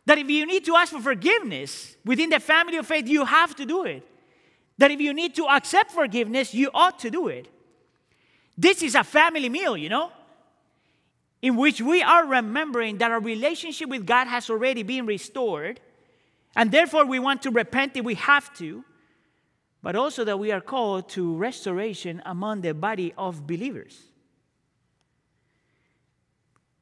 [0.07, 3.55] That if you need to ask for forgiveness within the family of faith, you have
[3.57, 4.03] to do it.
[4.79, 7.49] That if you need to accept forgiveness, you ought to do it.
[8.57, 10.11] This is a family meal, you know,
[11.43, 15.81] in which we are remembering that our relationship with God has already been restored,
[16.55, 18.83] and therefore we want to repent if we have to,
[19.81, 24.01] but also that we are called to restoration among the body of believers.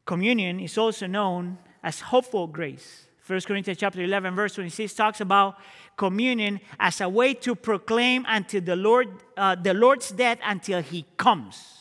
[0.05, 3.07] Communion is also known as hopeful grace.
[3.27, 5.57] 1 Corinthians chapter 11 verse 26 talks about
[5.97, 11.05] communion as a way to proclaim until the Lord uh, the Lord's death until he
[11.17, 11.77] comes.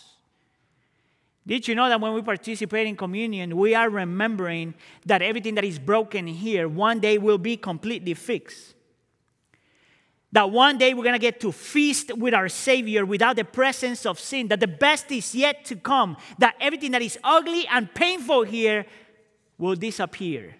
[1.46, 4.74] Did you know that when we participate in communion, we are remembering
[5.06, 8.75] that everything that is broken here one day will be completely fixed?
[10.37, 14.05] That one day we're going to get to feast with our Savior without the presence
[14.05, 17.89] of sin, that the best is yet to come, that everything that is ugly and
[17.95, 18.84] painful here
[19.57, 20.55] will disappear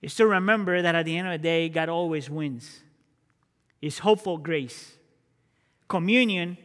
[0.00, 2.80] is to remember that at the end of the day, God always wins.
[3.82, 4.94] It's hopeful grace.
[5.86, 6.56] Communion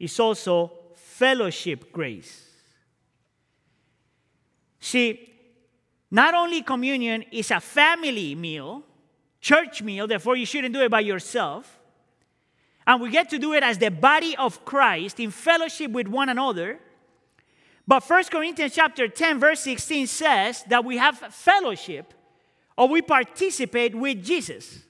[0.00, 2.44] is also fellowship grace.
[4.80, 5.32] See,
[6.10, 8.82] not only communion is a family meal,
[9.40, 11.78] church meal, therefore you shouldn't do it by yourself.
[12.86, 16.28] And we get to do it as the body of Christ in fellowship with one
[16.28, 16.80] another.
[17.86, 22.14] But 1 Corinthians chapter 10 verse 16 says that we have fellowship
[22.76, 24.84] or we participate with Jesus.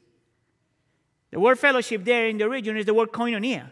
[1.30, 3.70] The word fellowship there in the region is the word koinonia.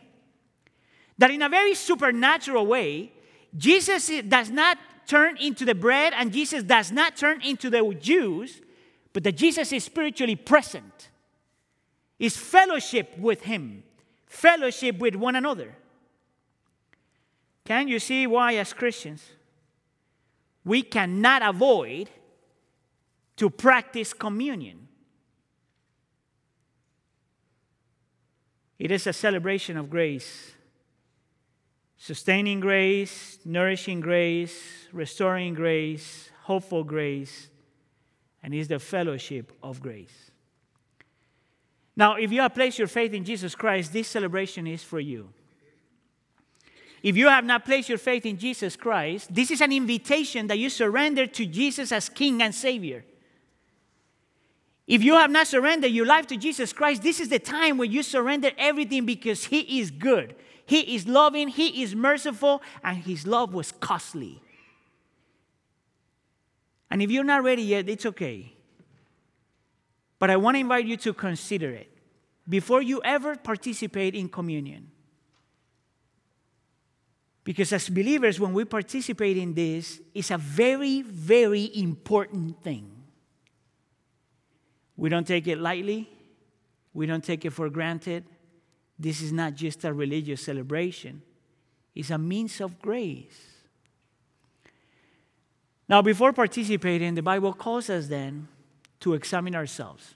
[1.18, 3.12] That in a very supernatural way,
[3.56, 8.60] Jesus does not turn into the bread and Jesus does not turn into the juice,
[9.16, 11.08] but that Jesus is spiritually present.
[12.18, 13.82] Is fellowship with Him,
[14.26, 15.74] fellowship with one another.
[17.64, 19.24] Can you see why, as Christians,
[20.66, 22.10] we cannot avoid
[23.38, 24.86] to practice communion.
[28.78, 30.52] It is a celebration of grace
[31.96, 37.48] sustaining grace, nourishing grace, restoring grace, hopeful grace,
[38.47, 40.30] and is the fellowship of grace.
[41.97, 45.30] Now, if you have placed your faith in Jesus Christ, this celebration is for you.
[47.03, 50.61] If you have not placed your faith in Jesus Christ, this is an invitation that
[50.61, 53.05] you surrender to Jesus as King and Savior.
[54.86, 57.90] If you have not surrendered your life to Jesus Christ, this is the time when
[57.90, 60.36] you surrender everything because He is good,
[60.66, 64.40] He is loving, He is merciful, and His love was costly.
[66.91, 68.53] And if you're not ready yet, it's okay.
[70.18, 71.91] But I want to invite you to consider it
[72.49, 74.91] before you ever participate in communion.
[77.45, 82.91] Because as believers, when we participate in this, it's a very, very important thing.
[84.97, 86.09] We don't take it lightly,
[86.95, 88.24] we don't take it for granted.
[88.99, 91.22] This is not just a religious celebration,
[91.95, 93.55] it's a means of grace.
[95.89, 98.49] Now, before participating, the Bible calls us then
[99.01, 100.14] to examine ourselves.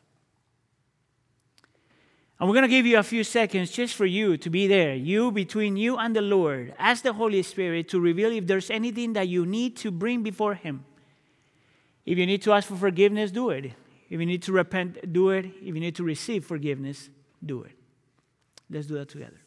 [2.39, 4.95] And we're going to give you a few seconds just for you to be there,
[4.95, 6.75] you between you and the Lord.
[6.79, 10.55] Ask the Holy Spirit to reveal if there's anything that you need to bring before
[10.55, 10.85] Him.
[12.07, 13.73] If you need to ask for forgiveness, do it.
[14.09, 15.45] If you need to repent, do it.
[15.45, 17.11] If you need to receive forgiveness,
[17.45, 17.73] do it.
[18.71, 19.39] Let's do that together.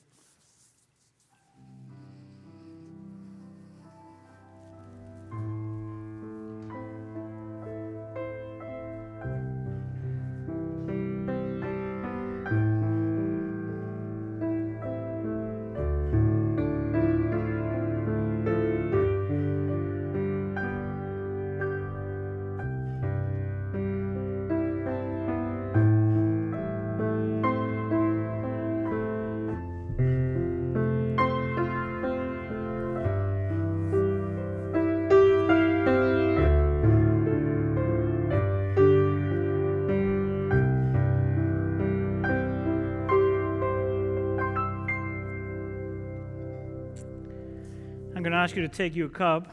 [48.53, 49.47] Ask you to take your cup.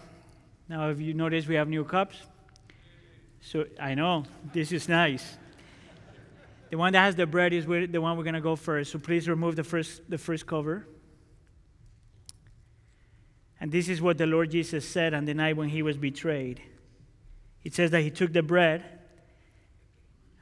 [0.68, 2.18] Now, if you notice, we have new cups.
[3.40, 5.38] So I know this is nice.
[6.68, 8.92] The one that has the bread is the one we're going to go first.
[8.92, 10.86] So please remove the first, the first cover.
[13.58, 16.60] And this is what the Lord Jesus said on the night when he was betrayed.
[17.64, 18.84] It says that he took the bread,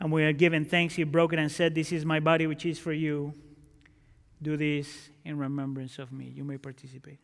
[0.01, 2.67] and he had given thanks, he broke it and said, This is my body, which
[2.67, 3.35] is for you.
[4.43, 6.33] Do this in remembrance of me.
[6.35, 7.21] You may participate.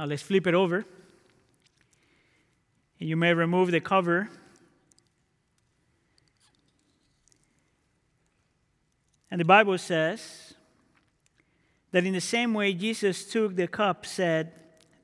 [0.00, 0.86] Now let's flip it over.
[2.98, 4.30] And you may remove the cover.
[9.30, 10.54] And the Bible says
[11.92, 14.52] that in the same way Jesus took the cup, said,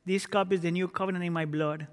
[0.07, 1.89] This cup is the new covenant in my blood.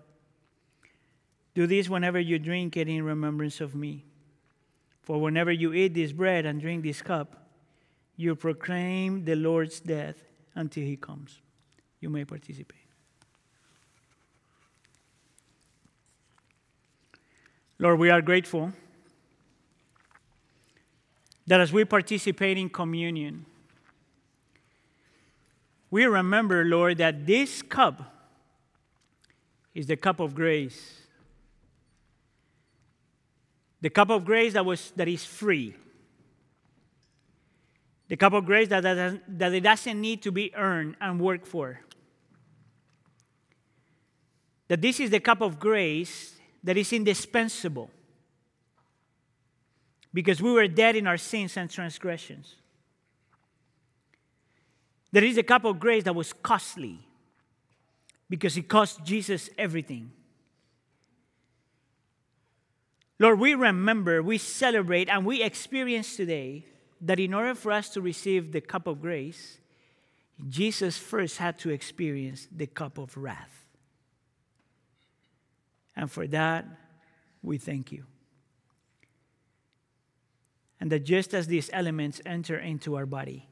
[1.56, 4.06] Do this whenever you drink it in remembrance of me.
[5.02, 7.50] For whenever you eat this bread and drink this cup,
[8.16, 10.16] you proclaim the Lord's death
[10.56, 11.42] until he comes.
[12.00, 12.83] You may participate.
[17.80, 18.72] Lord, we are grateful
[21.46, 23.46] that as we participate in communion,
[25.90, 28.14] we remember, Lord, that this cup
[29.74, 31.02] is the cup of grace.
[33.82, 35.76] The cup of grace that, was, that is free.
[38.08, 41.48] The cup of grace that, that, that it doesn't need to be earned and worked
[41.48, 41.82] for.
[44.68, 46.33] That this is the cup of grace
[46.64, 47.90] that is indispensable
[50.14, 52.56] because we were dead in our sins and transgressions.
[55.12, 57.00] There is a cup of grace that was costly
[58.30, 60.12] because it cost Jesus everything.
[63.20, 66.66] Lord, we remember, we celebrate, and we experience today
[67.02, 69.60] that in order for us to receive the cup of grace,
[70.50, 73.63] Jesus first had to experience the cup of wrath.
[75.96, 76.66] And for that,
[77.42, 78.06] we thank you.
[80.80, 83.48] And that just as these elements enter into our body,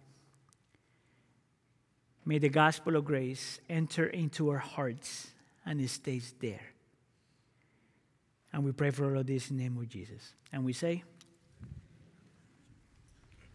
[2.25, 5.31] may the gospel of grace enter into our hearts
[5.65, 6.73] and it stays there.
[8.53, 10.33] And we pray for all of this in the name of Jesus.
[10.51, 11.03] And we say,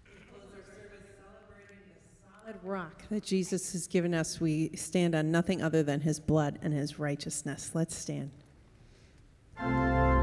[0.07, 5.15] We close our service celebrating the solid rock that Jesus has given us, we stand
[5.15, 7.73] on nothing other than his blood and his righteousness.
[7.75, 8.31] Let's stand.
[9.59, 10.16] My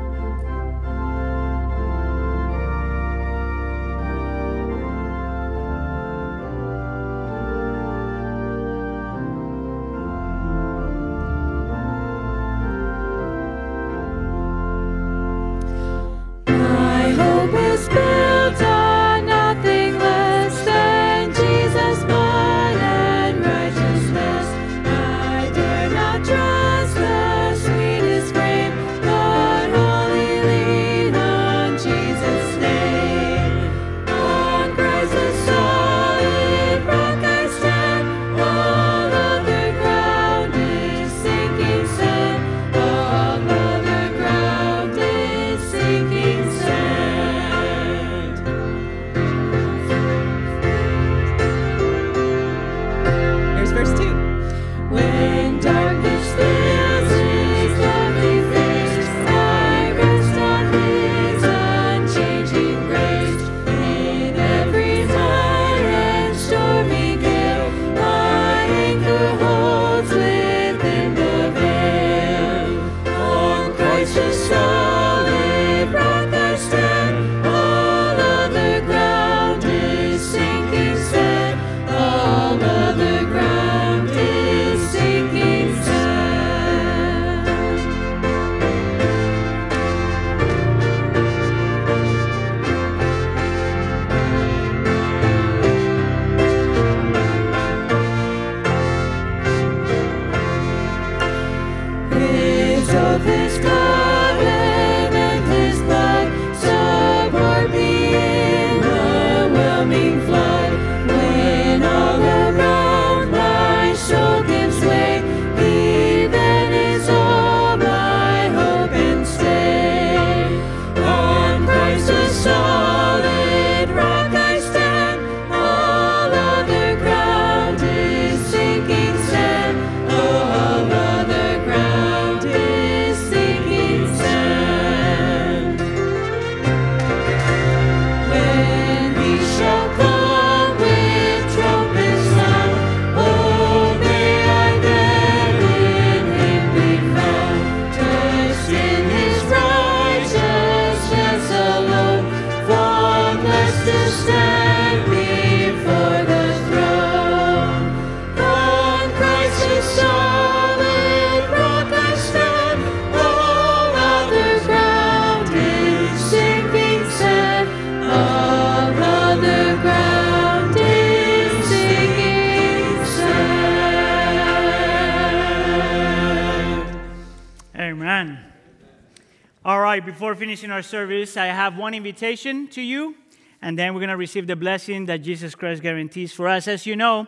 [181.37, 183.15] I have one invitation to you,
[183.61, 186.67] and then we're going to receive the blessing that Jesus Christ guarantees for us.
[186.67, 187.27] As you know,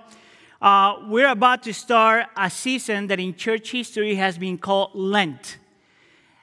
[0.62, 5.58] uh, we're about to start a season that in church history has been called Lent.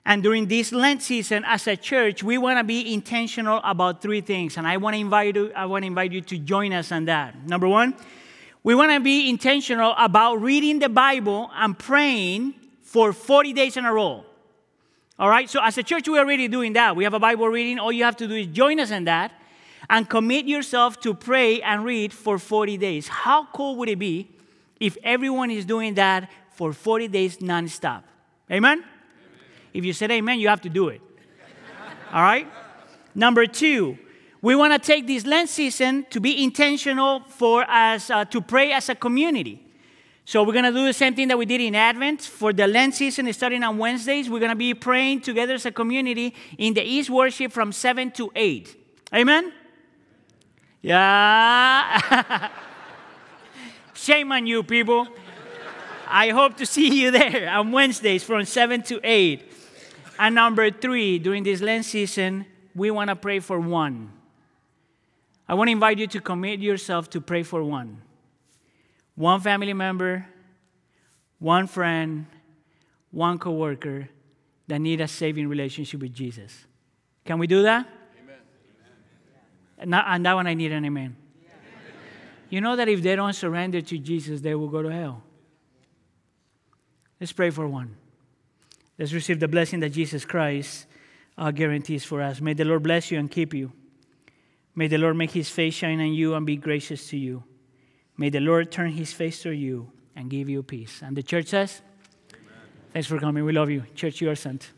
[0.07, 4.23] And during this Lent season, as a church, we want to be intentional about three
[4.23, 5.53] things, and I want to invite you.
[5.55, 7.47] I want to invite you to join us on that.
[7.47, 7.95] Number one,
[8.65, 13.85] we want to be intentional about reading the Bible and praying for 40 days in
[13.85, 14.24] a row.
[15.18, 16.97] All right, so as a church, we're already doing that.
[16.97, 17.78] We have a Bible reading.
[17.78, 19.32] All you have to do is join us in that
[19.90, 23.09] and commit yourself to pray and read for 40 days.
[23.09, 24.30] How cool would it be
[24.80, 28.02] if everyone is doing that for 40 days nonstop?
[28.51, 28.84] Amen?
[29.74, 31.01] If you said amen, you have to do it.
[32.12, 32.48] All right?
[33.14, 33.98] Number two,
[34.40, 38.72] we want to take this Lent season to be intentional for us uh, to pray
[38.72, 39.61] as a community.
[40.24, 42.23] So we're going to do the same thing that we did in Advent.
[42.23, 45.73] For the Lent season, starting on Wednesdays, we're going to be praying together as a
[45.73, 48.77] community in the East worship from 7 to 8.
[49.15, 49.53] Amen?
[50.81, 52.51] Yeah.
[53.94, 55.09] Shame on you, people.
[56.07, 59.53] I hope to see you there on Wednesdays from 7 to 8.
[60.19, 64.12] And number three, during this Lent season, we want to pray for one.
[65.49, 68.03] I want to invite you to commit yourself to pray for one.
[69.23, 70.27] One family member,
[71.39, 72.27] one friend,
[73.12, 74.09] one coworker
[74.66, 76.66] that need a saving relationship with Jesus.
[77.24, 77.86] Can we do that?
[78.20, 78.36] Amen.
[79.78, 81.15] And that, and that one I need an amen.
[82.51, 85.23] You know that if they don't surrender to Jesus, they will go to hell.
[87.20, 87.94] Let's pray for one.
[88.99, 90.86] Let's receive the blessing that Jesus Christ
[91.39, 92.40] uh, guarantees for us.
[92.40, 93.70] May the Lord bless you and keep you.
[94.74, 97.44] May the Lord make his face shine on you and be gracious to you.
[98.16, 101.02] May the Lord turn his face to you and give you peace.
[101.02, 101.82] And the church says,
[102.93, 103.44] Thanks for coming.
[103.44, 103.84] We love you.
[103.94, 104.70] Church, you are sent.